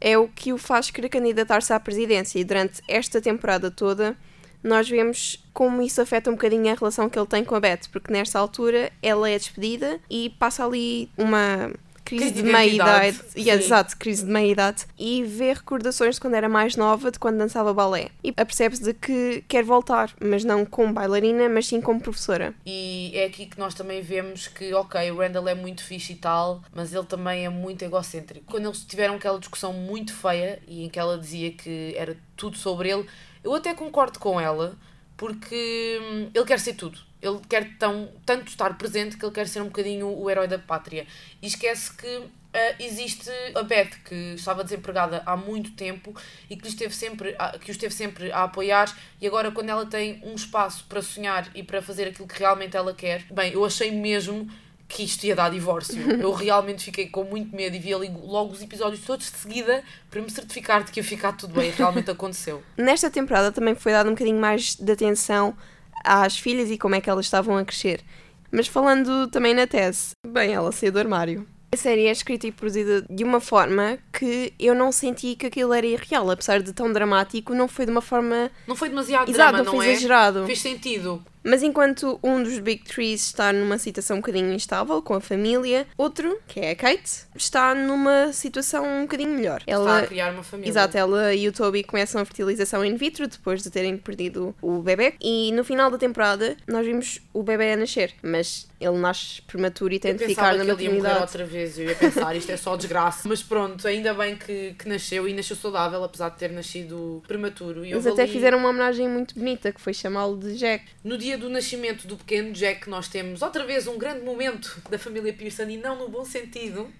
é 0.00 0.18
o 0.18 0.28
que 0.28 0.52
o 0.52 0.58
faz 0.58 0.90
querer 0.90 1.08
candidatar-se 1.08 1.72
à 1.72 1.78
presidência. 1.78 2.40
E 2.40 2.44
durante 2.44 2.82
esta 2.88 3.20
temporada 3.20 3.70
toda, 3.70 4.16
nós 4.62 4.88
vemos 4.88 5.44
como 5.52 5.80
isso 5.80 6.00
afeta 6.00 6.28
um 6.28 6.34
bocadinho 6.34 6.72
a 6.72 6.74
relação 6.74 7.08
que 7.08 7.18
ele 7.18 7.26
tem 7.26 7.44
com 7.44 7.54
a 7.54 7.60
Beth, 7.60 7.88
porque 7.92 8.12
nesta 8.12 8.38
altura 8.38 8.90
ela 9.00 9.30
é 9.30 9.38
despedida 9.38 10.00
e 10.10 10.30
passa 10.30 10.64
ali 10.64 11.08
uma 11.16 11.72
crise, 12.18 12.34
de, 12.34 12.42
de 12.42 12.52
meia-idade. 12.52 13.20
Yeah, 13.36 13.62
exato, 13.62 13.96
crise 13.96 14.24
de 14.24 14.30
meia-idade. 14.30 14.86
E 14.98 15.24
vê 15.24 15.52
recordações 15.52 16.16
de 16.16 16.20
quando 16.20 16.34
era 16.34 16.48
mais 16.48 16.76
nova, 16.76 17.10
de 17.10 17.18
quando 17.18 17.38
dançava 17.38 17.72
balé. 17.72 18.08
E 18.22 18.32
apercebe-se 18.36 18.82
de 18.82 18.94
que 18.94 19.44
quer 19.48 19.64
voltar, 19.64 20.14
mas 20.20 20.44
não 20.44 20.64
como 20.64 20.92
bailarina, 20.92 21.48
mas 21.48 21.66
sim 21.66 21.80
como 21.80 22.00
professora. 22.00 22.54
E 22.64 23.12
é 23.14 23.24
aqui 23.24 23.46
que 23.46 23.58
nós 23.58 23.74
também 23.74 24.02
vemos 24.02 24.48
que, 24.48 24.72
ok, 24.74 25.10
o 25.10 25.18
Randall 25.18 25.48
é 25.48 25.54
muito 25.54 25.84
fixe 25.84 26.12
e 26.12 26.16
tal, 26.16 26.62
mas 26.72 26.92
ele 26.92 27.06
também 27.06 27.44
é 27.44 27.48
muito 27.48 27.84
egocêntrico. 27.84 28.46
Quando 28.46 28.66
eles 28.66 28.84
tiveram 28.84 29.14
aquela 29.14 29.38
discussão 29.38 29.72
muito 29.72 30.14
feia 30.14 30.58
e 30.66 30.84
em 30.84 30.88
que 30.88 30.98
ela 30.98 31.18
dizia 31.18 31.50
que 31.52 31.94
era 31.96 32.16
tudo 32.36 32.56
sobre 32.56 32.90
ele, 32.90 33.06
eu 33.42 33.54
até 33.54 33.74
concordo 33.74 34.18
com 34.18 34.40
ela, 34.40 34.76
porque 35.22 36.00
hum, 36.02 36.30
ele 36.34 36.44
quer 36.44 36.58
ser 36.58 36.74
tudo. 36.74 36.98
Ele 37.22 37.38
quer 37.48 37.76
tão, 37.78 38.08
tanto 38.26 38.48
estar 38.48 38.76
presente 38.76 39.16
que 39.16 39.24
ele 39.24 39.32
quer 39.32 39.46
ser 39.46 39.60
um 39.62 39.66
bocadinho 39.66 40.08
o 40.08 40.28
herói 40.28 40.48
da 40.48 40.58
pátria. 40.58 41.06
E 41.40 41.46
esquece 41.46 41.92
que 41.96 42.22
ah, 42.52 42.74
existe 42.80 43.30
a 43.54 43.62
Beth, 43.62 43.90
que 44.04 44.34
estava 44.34 44.64
desempregada 44.64 45.22
há 45.24 45.36
muito 45.36 45.70
tempo 45.76 46.12
e 46.50 46.56
que, 46.56 46.66
esteve 46.66 46.92
sempre, 46.92 47.36
a- 47.38 47.56
que 47.56 47.70
o 47.70 47.72
esteve 47.72 47.94
sempre 47.94 48.32
a 48.32 48.42
apoiar, 48.42 48.92
e 49.20 49.26
agora, 49.28 49.52
quando 49.52 49.68
ela 49.70 49.86
tem 49.86 50.20
um 50.24 50.34
espaço 50.34 50.84
para 50.88 51.00
sonhar 51.00 51.48
e 51.54 51.62
para 51.62 51.80
fazer 51.80 52.08
aquilo 52.08 52.26
que 52.26 52.36
realmente 52.40 52.76
ela 52.76 52.92
quer, 52.92 53.24
bem, 53.30 53.52
eu 53.52 53.64
achei 53.64 53.92
mesmo 53.92 54.50
que 54.92 55.02
isto 55.02 55.24
ia 55.24 55.34
dar 55.34 55.50
divórcio. 55.50 55.98
Eu 56.20 56.32
realmente 56.34 56.84
fiquei 56.84 57.08
com 57.08 57.24
muito 57.24 57.54
medo 57.56 57.74
e 57.74 57.78
vi 57.78 57.94
ali 57.94 58.12
logo 58.22 58.52
os 58.52 58.62
episódios 58.62 59.02
todos 59.04 59.30
de 59.30 59.38
seguida 59.38 59.82
para 60.10 60.20
me 60.20 60.30
certificar 60.30 60.84
de 60.84 60.92
que 60.92 61.00
ia 61.00 61.04
ficar 61.04 61.32
tudo 61.32 61.54
bem. 61.54 61.70
Realmente 61.70 62.10
aconteceu. 62.12 62.62
Nesta 62.76 63.10
temporada 63.10 63.50
também 63.50 63.74
foi 63.74 63.92
dado 63.92 64.08
um 64.08 64.12
bocadinho 64.12 64.38
mais 64.38 64.76
de 64.76 64.92
atenção 64.92 65.56
às 66.04 66.36
filhas 66.36 66.70
e 66.70 66.76
como 66.76 66.94
é 66.94 67.00
que 67.00 67.08
elas 67.08 67.24
estavam 67.24 67.56
a 67.56 67.64
crescer. 67.64 68.02
Mas 68.50 68.66
falando 68.66 69.28
também 69.28 69.54
na 69.54 69.66
Tess, 69.66 70.10
bem, 70.26 70.52
ela 70.52 70.70
saiu 70.70 70.92
do 70.92 70.98
armário. 70.98 71.48
A 71.72 71.76
série 71.76 72.06
é 72.06 72.10
escrita 72.10 72.46
e 72.46 72.52
produzida 72.52 73.02
de 73.08 73.24
uma 73.24 73.40
forma 73.40 73.98
que 74.12 74.52
eu 74.60 74.74
não 74.74 74.92
senti 74.92 75.34
que 75.34 75.46
aquilo 75.46 75.72
era 75.72 75.86
irreal, 75.86 76.30
apesar 76.30 76.60
de 76.60 76.70
tão 76.74 76.92
dramático, 76.92 77.54
não 77.54 77.66
foi 77.66 77.86
de 77.86 77.90
uma 77.90 78.02
forma. 78.02 78.50
Não 78.66 78.76
foi 78.76 78.90
demasiado 78.90 79.30
Exato, 79.30 79.52
drama, 79.52 79.64
não 79.64 79.72
não 79.72 79.78
foi 79.78 79.86
é? 79.86 79.92
exagerado. 79.92 80.44
Fez 80.44 80.60
sentido. 80.60 81.24
Mas 81.44 81.62
enquanto 81.62 82.18
um 82.22 82.42
dos 82.42 82.58
Big 82.58 82.84
Trees 82.84 83.26
está 83.26 83.52
numa 83.52 83.78
situação 83.78 84.16
um 84.18 84.20
bocadinho 84.20 84.52
instável 84.52 85.00
com 85.02 85.14
a 85.14 85.20
família, 85.20 85.86
outro, 85.96 86.38
que 86.46 86.60
é 86.60 86.70
a 86.70 86.76
Kate, 86.76 87.24
está 87.34 87.74
numa 87.74 88.32
situação 88.32 88.84
um 88.86 89.02
bocadinho 89.02 89.30
melhor. 89.30 89.60
Está 89.60 89.72
Ela 89.72 89.98
a 90.00 90.06
criar 90.06 90.32
uma 90.32 90.42
família. 90.42 90.70
Exato, 90.70 90.96
ela 90.96 91.34
e 91.34 91.48
o 91.48 91.52
Toby 91.52 91.82
começam 91.82 92.20
a 92.20 92.24
fertilização 92.24 92.84
in 92.84 92.96
vitro 92.96 93.26
depois 93.26 93.62
de 93.62 93.70
terem 93.70 93.96
perdido 93.96 94.54
o 94.62 94.78
bebê. 94.80 95.14
E 95.20 95.50
no 95.52 95.64
final 95.64 95.90
da 95.90 95.98
temporada 95.98 96.56
nós 96.66 96.86
vimos 96.86 97.20
o 97.32 97.42
bebê 97.42 97.72
a 97.72 97.76
nascer, 97.76 98.14
mas 98.22 98.68
ele 98.80 98.98
nasce 98.98 99.40
prematuro 99.42 99.94
e 99.94 99.98
tem 99.98 100.12
Eu 100.12 100.16
de 100.18 100.26
ficar 100.26 100.54
na 100.56 100.64
que 100.64 100.70
ele 100.70 100.82
ia 100.84 100.90
morrer 100.90 101.02
maternidade. 101.02 101.20
outra 101.22 101.44
vez. 101.44 101.78
Eu 101.78 101.84
ia 101.86 101.94
pensar, 101.94 102.34
isto 102.36 102.50
é 102.50 102.56
só 102.56 102.76
desgraça. 102.76 103.28
Mas 103.28 103.42
pronto, 103.42 103.86
ainda 103.86 104.12
bem 104.14 104.36
que, 104.36 104.74
que 104.78 104.88
nasceu 104.88 105.28
e 105.28 105.32
nasceu 105.32 105.54
saudável, 105.56 106.02
apesar 106.02 106.30
de 106.30 106.36
ter 106.38 106.50
nascido 106.50 107.22
prematuro. 107.28 107.84
E 107.84 107.92
Eles 107.92 108.06
até 108.06 108.22
ali- 108.22 108.32
fizeram 108.32 108.58
uma 108.58 108.70
homenagem 108.70 109.08
muito 109.08 109.34
bonita, 109.36 109.72
que 109.72 109.80
foi 109.80 109.94
chamá-lo 109.94 110.36
de 110.36 110.56
Jack. 110.56 110.84
No 111.04 111.16
dia 111.16 111.31
do 111.36 111.48
nascimento 111.48 112.06
do 112.06 112.16
pequeno 112.16 112.52
Jack, 112.52 112.88
nós 112.88 113.08
temos 113.08 113.42
outra 113.42 113.64
vez 113.64 113.86
um 113.86 113.98
grande 113.98 114.24
momento 114.24 114.80
da 114.90 114.98
família 114.98 115.32
Pearson 115.32 115.64
e 115.64 115.76
não 115.76 115.98
no 115.98 116.08
bom 116.08 116.24
sentido. 116.24 116.90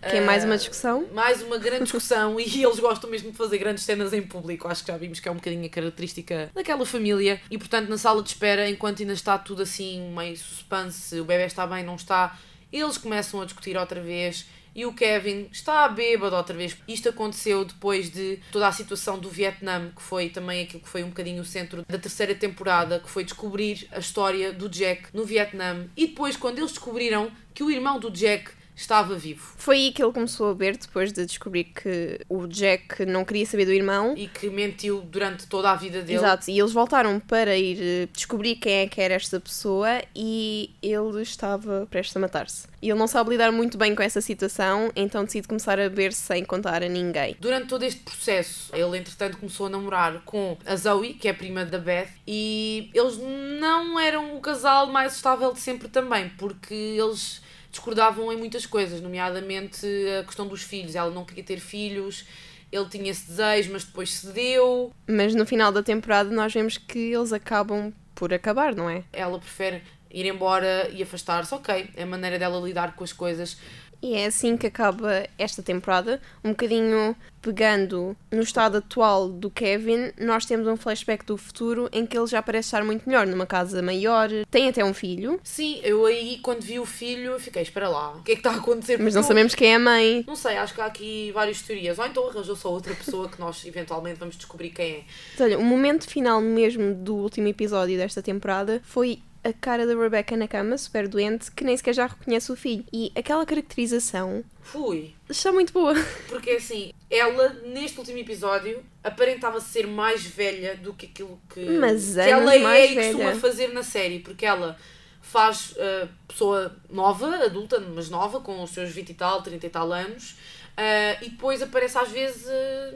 Que 0.00 0.16
é 0.16 0.20
mais 0.20 0.42
Ah, 0.42 0.46
uma 0.46 0.56
discussão. 0.58 1.06
Mais 1.14 1.40
uma 1.40 1.56
grande 1.56 1.84
discussão 1.84 2.38
e 2.40 2.62
eles 2.62 2.78
gostam 2.78 3.08
mesmo 3.08 3.30
de 3.30 3.36
fazer 3.38 3.56
grandes 3.56 3.84
cenas 3.84 4.12
em 4.12 4.20
público. 4.20 4.68
Acho 4.68 4.84
que 4.84 4.92
já 4.92 4.98
vimos 4.98 5.18
que 5.18 5.28
é 5.28 5.32
um 5.32 5.36
bocadinho 5.36 5.64
a 5.64 5.68
característica 5.70 6.50
daquela 6.54 6.84
família. 6.84 7.40
E 7.50 7.56
portanto, 7.56 7.88
na 7.88 7.96
sala 7.96 8.22
de 8.22 8.28
espera, 8.28 8.68
enquanto 8.68 9.00
ainda 9.00 9.14
está 9.14 9.38
tudo 9.38 9.62
assim, 9.62 10.12
meio 10.14 10.36
suspense, 10.36 11.18
o 11.18 11.24
bebê 11.24 11.46
está 11.46 11.66
bem, 11.66 11.82
não 11.82 11.94
está, 11.96 12.38
eles 12.70 12.98
começam 12.98 13.40
a 13.40 13.44
discutir 13.46 13.76
outra 13.78 14.00
vez. 14.02 14.44
E 14.74 14.84
o 14.84 14.92
Kevin 14.92 15.48
está 15.52 15.88
bêbado 15.88 16.34
outra 16.34 16.56
vez. 16.56 16.76
Isto 16.88 17.08
aconteceu 17.10 17.64
depois 17.64 18.10
de 18.10 18.40
toda 18.50 18.66
a 18.66 18.72
situação 18.72 19.18
do 19.18 19.30
Vietnã, 19.30 19.90
que 19.94 20.02
foi 20.02 20.28
também 20.28 20.64
aquilo 20.64 20.82
que 20.82 20.88
foi 20.88 21.02
um 21.04 21.08
bocadinho 21.08 21.42
o 21.42 21.44
centro 21.44 21.84
da 21.88 21.98
terceira 21.98 22.34
temporada, 22.34 22.98
que 22.98 23.08
foi 23.08 23.24
descobrir 23.24 23.86
a 23.92 23.98
história 23.98 24.52
do 24.52 24.68
Jack 24.68 25.08
no 25.12 25.24
Vietnã. 25.24 25.86
E 25.96 26.06
depois, 26.06 26.36
quando 26.36 26.58
eles 26.58 26.72
descobriram 26.72 27.30
que 27.52 27.62
o 27.62 27.70
irmão 27.70 28.00
do 28.00 28.10
Jack 28.10 28.50
estava 28.76 29.14
vivo 29.14 29.54
Foi 29.56 29.76
aí 29.76 29.92
que 29.92 30.02
ele 30.02 30.12
começou 30.12 30.50
a 30.50 30.54
ver, 30.54 30.76
depois 30.76 31.12
de 31.12 31.24
descobrir 31.24 31.64
que 31.64 32.20
o 32.28 32.46
Jack 32.46 33.04
não 33.06 33.24
queria 33.24 33.46
saber 33.46 33.66
do 33.66 33.72
irmão. 33.72 34.14
e 34.16 34.26
que 34.26 34.48
mentiu 34.50 35.00
durante 35.02 35.46
toda 35.46 35.70
a 35.70 35.76
vida 35.76 36.02
dele. 36.02 36.18
Exato, 36.18 36.50
e 36.50 36.58
eles 36.58 36.72
voltaram 36.72 37.20
para 37.20 37.56
ir 37.56 37.78
eh, 37.80 38.08
descobrir 38.12 38.56
quem 38.56 38.80
é 38.80 38.86
que 38.86 39.00
era 39.00 39.14
esta 39.14 39.38
pessoa 39.38 40.02
e 40.14 40.74
ele 40.82 41.22
estava 41.22 41.86
prestes 41.90 42.16
a 42.16 42.20
matar-se. 42.20 42.66
E 42.82 42.90
ele 42.90 42.98
não 42.98 43.06
sabe 43.06 43.30
lidar 43.30 43.50
muito 43.50 43.78
bem 43.78 43.94
com 43.94 44.02
essa 44.02 44.20
situação, 44.20 44.90
então 44.94 45.24
decide 45.24 45.48
começar 45.48 45.78
a 45.78 45.88
beber 45.88 46.12
sem 46.12 46.44
contar 46.44 46.82
a 46.82 46.88
ninguém. 46.88 47.36
Durante 47.40 47.68
todo 47.68 47.82
este 47.82 48.00
processo, 48.00 48.74
ele 48.74 48.98
entretanto 48.98 49.38
começou 49.38 49.66
a 49.66 49.70
namorar 49.70 50.20
com 50.24 50.58
a 50.66 50.76
Zoe, 50.76 51.14
que 51.14 51.28
é 51.28 51.30
a 51.30 51.34
prima 51.34 51.64
da 51.64 51.78
Beth, 51.78 52.08
e 52.26 52.90
eles 52.92 53.18
não 53.60 53.98
eram 53.98 54.36
o 54.36 54.40
casal 54.40 54.88
mais 54.88 55.14
estável 55.16 55.52
de 55.52 55.60
sempre 55.60 55.88
também, 55.88 56.28
porque 56.36 56.74
eles 56.74 57.42
discordavam 57.74 58.32
em 58.32 58.36
muitas 58.36 58.64
coisas, 58.64 59.00
nomeadamente 59.00 59.86
a 60.20 60.24
questão 60.24 60.46
dos 60.46 60.62
filhos. 60.62 60.94
Ela 60.94 61.10
não 61.10 61.24
queria 61.24 61.42
ter 61.42 61.58
filhos, 61.58 62.24
ele 62.70 62.88
tinha 62.88 63.10
esse 63.10 63.26
desejo, 63.26 63.72
mas 63.72 63.84
depois 63.84 64.12
cedeu. 64.12 64.92
Mas 65.08 65.34
no 65.34 65.44
final 65.44 65.72
da 65.72 65.82
temporada 65.82 66.30
nós 66.30 66.52
vemos 66.52 66.78
que 66.78 67.12
eles 67.12 67.32
acabam 67.32 67.92
por 68.14 68.32
acabar, 68.32 68.74
não 68.74 68.88
é? 68.88 69.02
Ela 69.12 69.38
prefere 69.38 69.82
ir 70.10 70.26
embora 70.26 70.88
e 70.92 71.02
afastar-se. 71.02 71.52
Ok, 71.52 71.90
é 71.96 72.02
a 72.04 72.06
maneira 72.06 72.38
dela 72.38 72.64
lidar 72.64 72.94
com 72.94 73.02
as 73.02 73.12
coisas. 73.12 73.58
E 74.04 74.12
é 74.12 74.26
assim 74.26 74.54
que 74.54 74.66
acaba 74.66 75.26
esta 75.38 75.62
temporada, 75.62 76.20
um 76.44 76.50
bocadinho 76.50 77.16
pegando 77.40 78.14
no 78.30 78.42
estado 78.42 78.76
atual 78.76 79.30
do 79.30 79.50
Kevin, 79.50 80.12
nós 80.20 80.44
temos 80.44 80.66
um 80.66 80.76
flashback 80.76 81.24
do 81.24 81.38
futuro 81.38 81.88
em 81.90 82.04
que 82.04 82.16
ele 82.16 82.26
já 82.26 82.42
parece 82.42 82.66
estar 82.66 82.84
muito 82.84 83.08
melhor, 83.08 83.26
numa 83.26 83.46
casa 83.46 83.80
maior, 83.80 84.28
tem 84.50 84.68
até 84.68 84.84
um 84.84 84.92
filho, 84.92 85.40
Sim, 85.42 85.80
eu 85.82 86.04
aí 86.04 86.38
quando 86.42 86.60
vi 86.60 86.78
o 86.78 86.84
filho, 86.84 87.40
fiquei, 87.40 87.62
espera 87.62 87.88
lá, 87.88 88.12
o 88.12 88.22
que 88.22 88.32
é 88.32 88.34
que 88.34 88.40
está 88.40 88.50
a 88.50 88.56
acontecer? 88.56 88.98
mas 88.98 89.14
não 89.14 89.22
sabemos 89.22 89.54
quem 89.54 89.72
é 89.72 89.76
a 89.76 89.78
mãe. 89.78 90.22
Não 90.26 90.36
sei, 90.36 90.58
acho 90.58 90.74
que 90.74 90.82
há 90.82 90.86
aqui 90.86 91.32
várias 91.32 91.62
teorias. 91.62 91.98
Ou 91.98 92.04
então 92.04 92.28
arranjou 92.28 92.56
só 92.56 92.70
outra 92.70 92.94
pessoa 92.94 93.26
que 93.30 93.40
nós 93.40 93.64
eventualmente 93.64 94.18
vamos 94.18 94.36
descobrir 94.36 94.68
quem 94.68 94.92
é. 94.96 95.04
Olha, 95.42 95.58
o 95.58 95.64
momento 95.64 96.06
final 96.10 96.42
mesmo 96.42 96.94
do 96.94 97.14
último 97.14 97.48
episódio 97.48 97.96
desta 97.96 98.20
temporada 98.20 98.82
foi 98.84 99.22
a 99.44 99.52
cara 99.52 99.86
da 99.86 99.94
Rebecca 99.94 100.36
na 100.36 100.48
cama, 100.48 100.76
super 100.78 101.06
doente, 101.06 101.50
que 101.52 101.62
nem 101.62 101.76
sequer 101.76 101.94
já 101.94 102.06
reconhece 102.06 102.50
o 102.50 102.56
filho. 102.56 102.84
E 102.92 103.12
aquela 103.14 103.44
caracterização 103.44 104.42
Fui. 104.62 105.14
está 105.28 105.52
muito 105.52 105.72
boa. 105.72 105.94
Porque 106.28 106.50
assim, 106.52 106.92
ela 107.10 107.50
neste 107.66 107.98
último 107.98 108.18
episódio 108.18 108.82
aparentava 109.02 109.60
ser 109.60 109.86
mais 109.86 110.24
velha 110.24 110.76
do 110.76 110.94
que 110.94 111.06
aquilo 111.06 111.38
que, 111.52 111.64
Mas 111.66 112.14
que 112.14 112.20
ela 112.20 112.54
é 112.54 112.92
e 112.92 112.94
costuma 112.94 113.34
fazer 113.34 113.68
na 113.68 113.82
série. 113.82 114.20
Porque 114.20 114.46
ela 114.46 114.78
faz 115.20 115.72
uh, 115.72 116.08
pessoa 116.26 116.74
nova, 116.88 117.44
adulta, 117.44 117.78
mas 117.80 118.08
nova, 118.08 118.40
com 118.40 118.62
os 118.62 118.70
seus 118.70 118.90
20 118.90 119.10
e 119.10 119.14
tal, 119.14 119.42
30 119.42 119.66
e 119.66 119.70
tal 119.70 119.92
anos. 119.92 120.36
Ah, 120.76 121.16
e 121.22 121.30
depois 121.30 121.62
aparece 121.62 121.96
às 121.98 122.10
vezes 122.10 122.46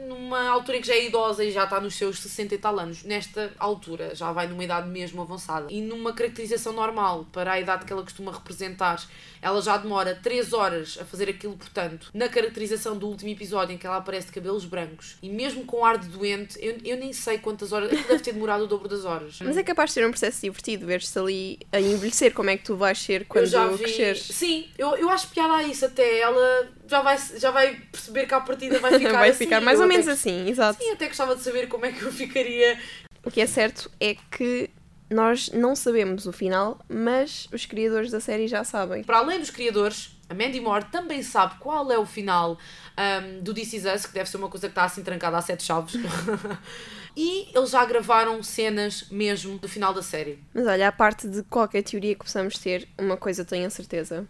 numa 0.07 0.49
altura 0.49 0.77
em 0.77 0.81
que 0.81 0.87
já 0.87 0.93
é 0.93 1.05
idosa 1.05 1.43
e 1.43 1.51
já 1.51 1.63
está 1.63 1.79
nos 1.79 1.95
seus 1.95 2.19
60 2.19 2.55
e 2.55 2.57
tal 2.57 2.79
anos. 2.79 3.03
Nesta 3.03 3.51
altura 3.57 4.13
já 4.15 4.31
vai 4.31 4.47
numa 4.47 4.63
idade 4.63 4.89
mesmo 4.89 5.21
avançada. 5.21 5.67
E 5.69 5.81
numa 5.81 6.13
caracterização 6.13 6.73
normal 6.73 7.25
para 7.31 7.53
a 7.53 7.59
idade 7.59 7.85
que 7.85 7.93
ela 7.93 8.03
costuma 8.03 8.31
representar, 8.31 9.01
ela 9.41 9.61
já 9.61 9.77
demora 9.77 10.15
3 10.15 10.53
horas 10.53 10.97
a 10.99 11.05
fazer 11.05 11.29
aquilo, 11.29 11.55
portanto, 11.55 12.09
na 12.13 12.27
caracterização 12.27 12.97
do 12.97 13.07
último 13.07 13.31
episódio 13.31 13.73
em 13.73 13.77
que 13.77 13.87
ela 13.87 13.97
aparece 13.97 14.27
de 14.27 14.33
cabelos 14.33 14.65
brancos 14.65 15.17
e 15.21 15.29
mesmo 15.29 15.65
com 15.65 15.85
ar 15.85 15.97
de 15.97 16.09
doente, 16.09 16.57
eu, 16.61 16.77
eu 16.83 16.97
nem 16.97 17.13
sei 17.13 17.37
quantas 17.37 17.71
horas, 17.71 17.89
deve 17.89 18.19
ter 18.19 18.33
demorado 18.33 18.63
o 18.63 18.67
dobro 18.67 18.87
das 18.87 19.05
horas. 19.05 19.39
Mas 19.41 19.55
é 19.55 19.63
capaz 19.63 19.91
de 19.91 19.93
ser 19.95 20.05
um 20.05 20.11
processo 20.11 20.41
divertido 20.41 20.85
ver-se 20.85 21.17
ali 21.17 21.59
a 21.71 21.79
envelhecer, 21.79 22.33
como 22.33 22.49
é 22.49 22.57
que 22.57 22.63
tu 22.63 22.75
vais 22.75 22.97
ser 22.97 23.25
quando 23.25 23.45
eu 23.45 23.49
já 23.49 23.67
vi... 23.67 23.77
cresceres. 23.83 24.23
Sim, 24.23 24.67
eu, 24.77 24.95
eu 24.97 25.09
acho 25.09 25.27
piada 25.29 25.53
a 25.53 25.63
isso 25.63 25.85
até. 25.85 26.19
Ela 26.19 26.67
já 26.89 27.01
vai, 27.01 27.17
já 27.37 27.51
vai 27.51 27.75
perceber 27.91 28.25
que 28.25 28.33
a 28.33 28.41
partida 28.41 28.79
vai 28.79 28.91
ficar 28.99 29.11
vai 29.13 29.29
assim. 29.29 29.37
ficar 29.45 29.61
mais 29.61 29.77
Eu 29.77 29.83
ou 29.83 29.87
menos 29.87 30.05
gost- 30.07 30.19
assim, 30.19 30.49
exato. 30.49 30.81
Sim, 30.83 30.91
até 30.91 31.07
gostava 31.07 31.35
de 31.35 31.41
saber 31.43 31.67
como 31.67 31.85
é 31.85 31.91
que 31.91 32.01
eu 32.01 32.11
ficaria. 32.11 32.77
O 33.23 33.29
que 33.31 33.39
é 33.41 33.45
certo 33.45 33.89
é 33.99 34.15
que 34.31 34.69
nós 35.09 35.49
não 35.51 35.75
sabemos 35.75 36.25
o 36.25 36.31
final, 36.31 36.79
mas 36.87 37.47
os 37.51 37.65
criadores 37.65 38.11
da 38.11 38.19
série 38.19 38.47
já 38.47 38.63
sabem. 38.63 39.03
Para 39.03 39.17
além 39.19 39.39
dos 39.39 39.49
criadores, 39.49 40.15
a 40.29 40.33
Mandy 40.35 40.59
Moore 40.61 40.85
também 40.91 41.23
sabe 41.23 41.55
qual 41.59 41.91
é 41.91 41.97
o 41.97 42.05
final 42.05 42.57
ahm, 42.95 43.39
do 43.41 43.53
This 43.53 43.73
Is 43.73 43.85
Us, 43.85 44.05
que 44.05 44.13
deve 44.13 44.29
ser 44.29 44.37
uma 44.37 44.49
coisa 44.49 44.67
que 44.67 44.71
está 44.71 44.83
assim 44.83 45.01
trancada 45.03 45.37
a 45.37 45.41
sete 45.41 45.63
chaves. 45.63 45.95
e 47.15 47.49
eles 47.55 47.71
já 47.71 47.83
gravaram 47.85 48.41
cenas 48.43 49.05
mesmo 49.09 49.57
do 49.57 49.67
final 49.67 49.93
da 49.93 50.01
série. 50.03 50.39
Mas 50.53 50.67
olha, 50.67 50.87
a 50.87 50.91
parte 50.91 51.27
de 51.27 51.43
qualquer 51.43 51.81
teoria 51.83 52.13
que 52.15 52.23
possamos 52.23 52.57
ter, 52.57 52.87
uma 52.97 53.17
coisa 53.17 53.43
tenho 53.43 53.65
a 53.67 53.69
certeza. 53.69 54.27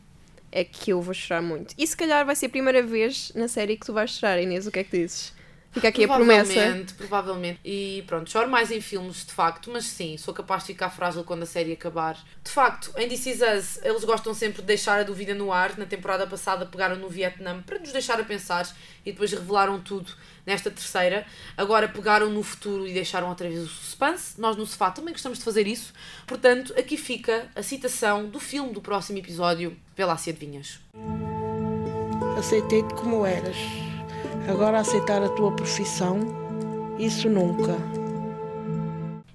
É 0.51 0.63
que 0.63 0.91
eu 0.91 1.01
vou 1.01 1.13
chorar 1.13 1.41
muito. 1.41 1.73
E 1.77 1.85
se 1.85 1.95
calhar 1.95 2.25
vai 2.25 2.35
ser 2.35 2.47
a 2.47 2.49
primeira 2.49 2.81
vez 2.81 3.31
na 3.35 3.47
série 3.47 3.77
que 3.77 3.85
tu 3.85 3.93
vais 3.93 4.11
chorar, 4.11 4.41
Inês. 4.41 4.65
O 4.67 4.71
que 4.71 4.79
é 4.79 4.83
que 4.83 4.97
dizes? 4.97 5.33
Fica 5.71 5.87
aqui 5.87 6.03
a 6.03 6.07
promessa. 6.07 6.53
Provavelmente, 6.53 6.93
provavelmente. 6.93 7.59
E 7.63 8.03
pronto, 8.07 8.29
choro 8.29 8.49
mais 8.49 8.71
em 8.71 8.81
filmes, 8.81 9.25
de 9.25 9.31
facto, 9.31 9.69
mas 9.71 9.85
sim, 9.85 10.17
sou 10.17 10.33
capaz 10.33 10.63
de 10.63 10.67
ficar 10.67 10.89
frágil 10.89 11.23
quando 11.23 11.43
a 11.43 11.45
série 11.45 11.73
acabar. 11.73 12.17
De 12.43 12.49
facto, 12.49 12.91
em 12.97 13.07
This 13.07 13.25
Is 13.27 13.41
Us, 13.41 13.79
eles 13.83 14.03
gostam 14.03 14.33
sempre 14.33 14.61
de 14.61 14.67
deixar 14.67 14.99
a 14.99 15.03
dúvida 15.03 15.33
no 15.35 15.53
ar. 15.53 15.77
Na 15.77 15.85
temporada 15.85 16.25
passada 16.25 16.65
pegaram 16.65 16.95
no 16.95 17.07
Vietnã 17.07 17.61
para 17.61 17.77
nos 17.77 17.91
deixar 17.91 18.19
a 18.19 18.23
pensar 18.23 18.67
e 19.05 19.11
depois 19.11 19.31
revelaram 19.31 19.79
tudo 19.79 20.11
nesta 20.45 20.71
terceira. 20.71 21.25
Agora 21.55 21.87
pegaram 21.87 22.29
no 22.29 22.41
futuro 22.41 22.87
e 22.87 22.93
deixaram 22.93 23.29
outra 23.29 23.47
vez 23.47 23.61
o 23.61 23.67
suspense. 23.67 24.41
Nós 24.41 24.55
no 24.55 24.65
sofá 24.65 24.89
também 24.89 25.13
gostamos 25.13 25.37
de 25.37 25.43
fazer 25.43 25.67
isso. 25.67 25.93
Portanto, 26.25 26.73
aqui 26.77 26.97
fica 26.97 27.47
a 27.55 27.61
citação 27.61 28.27
do 28.27 28.39
filme 28.39 28.73
do 28.73 28.81
próximo 28.81 29.19
episódio, 29.19 29.77
Vê 29.95 30.05
lá 30.05 30.15
se 30.15 30.29
adivinhas. 30.29 30.79
Aceitei-te 32.37 32.93
como 32.93 33.25
eras. 33.25 33.88
Agora 34.47 34.79
aceitar 34.79 35.21
a 35.21 35.29
tua 35.29 35.51
profissão, 35.51 36.19
isso 36.97 37.29
nunca. 37.29 37.75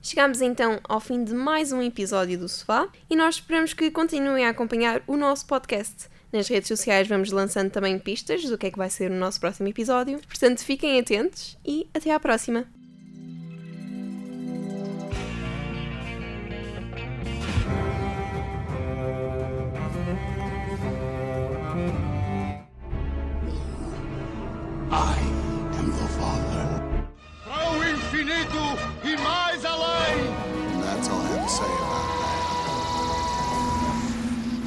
Chegamos 0.02 0.40
então 0.40 0.80
ao 0.84 1.00
fim 1.00 1.24
de 1.24 1.32
mais 1.34 1.72
um 1.72 1.80
episódio 1.80 2.38
do 2.38 2.48
Sofá 2.48 2.88
e 3.08 3.16
nós 3.16 3.36
esperamos 3.36 3.72
que 3.72 3.90
continuem 3.90 4.46
a 4.46 4.50
acompanhar 4.50 5.02
o 5.06 5.16
nosso 5.16 5.46
podcast. 5.46 6.08
Nas 6.32 6.48
redes 6.48 6.68
sociais 6.68 7.08
vamos 7.08 7.30
lançando 7.30 7.70
também 7.70 7.98
pistas 7.98 8.44
do 8.44 8.58
que 8.58 8.66
é 8.66 8.70
que 8.70 8.78
vai 8.78 8.90
ser 8.90 9.10
o 9.10 9.14
nosso 9.14 9.40
próximo 9.40 9.68
episódio. 9.68 10.20
Portanto, 10.26 10.64
fiquem 10.64 10.98
atentos 10.98 11.56
e 11.64 11.88
até 11.94 12.12
à 12.12 12.20
próxima. 12.20 12.66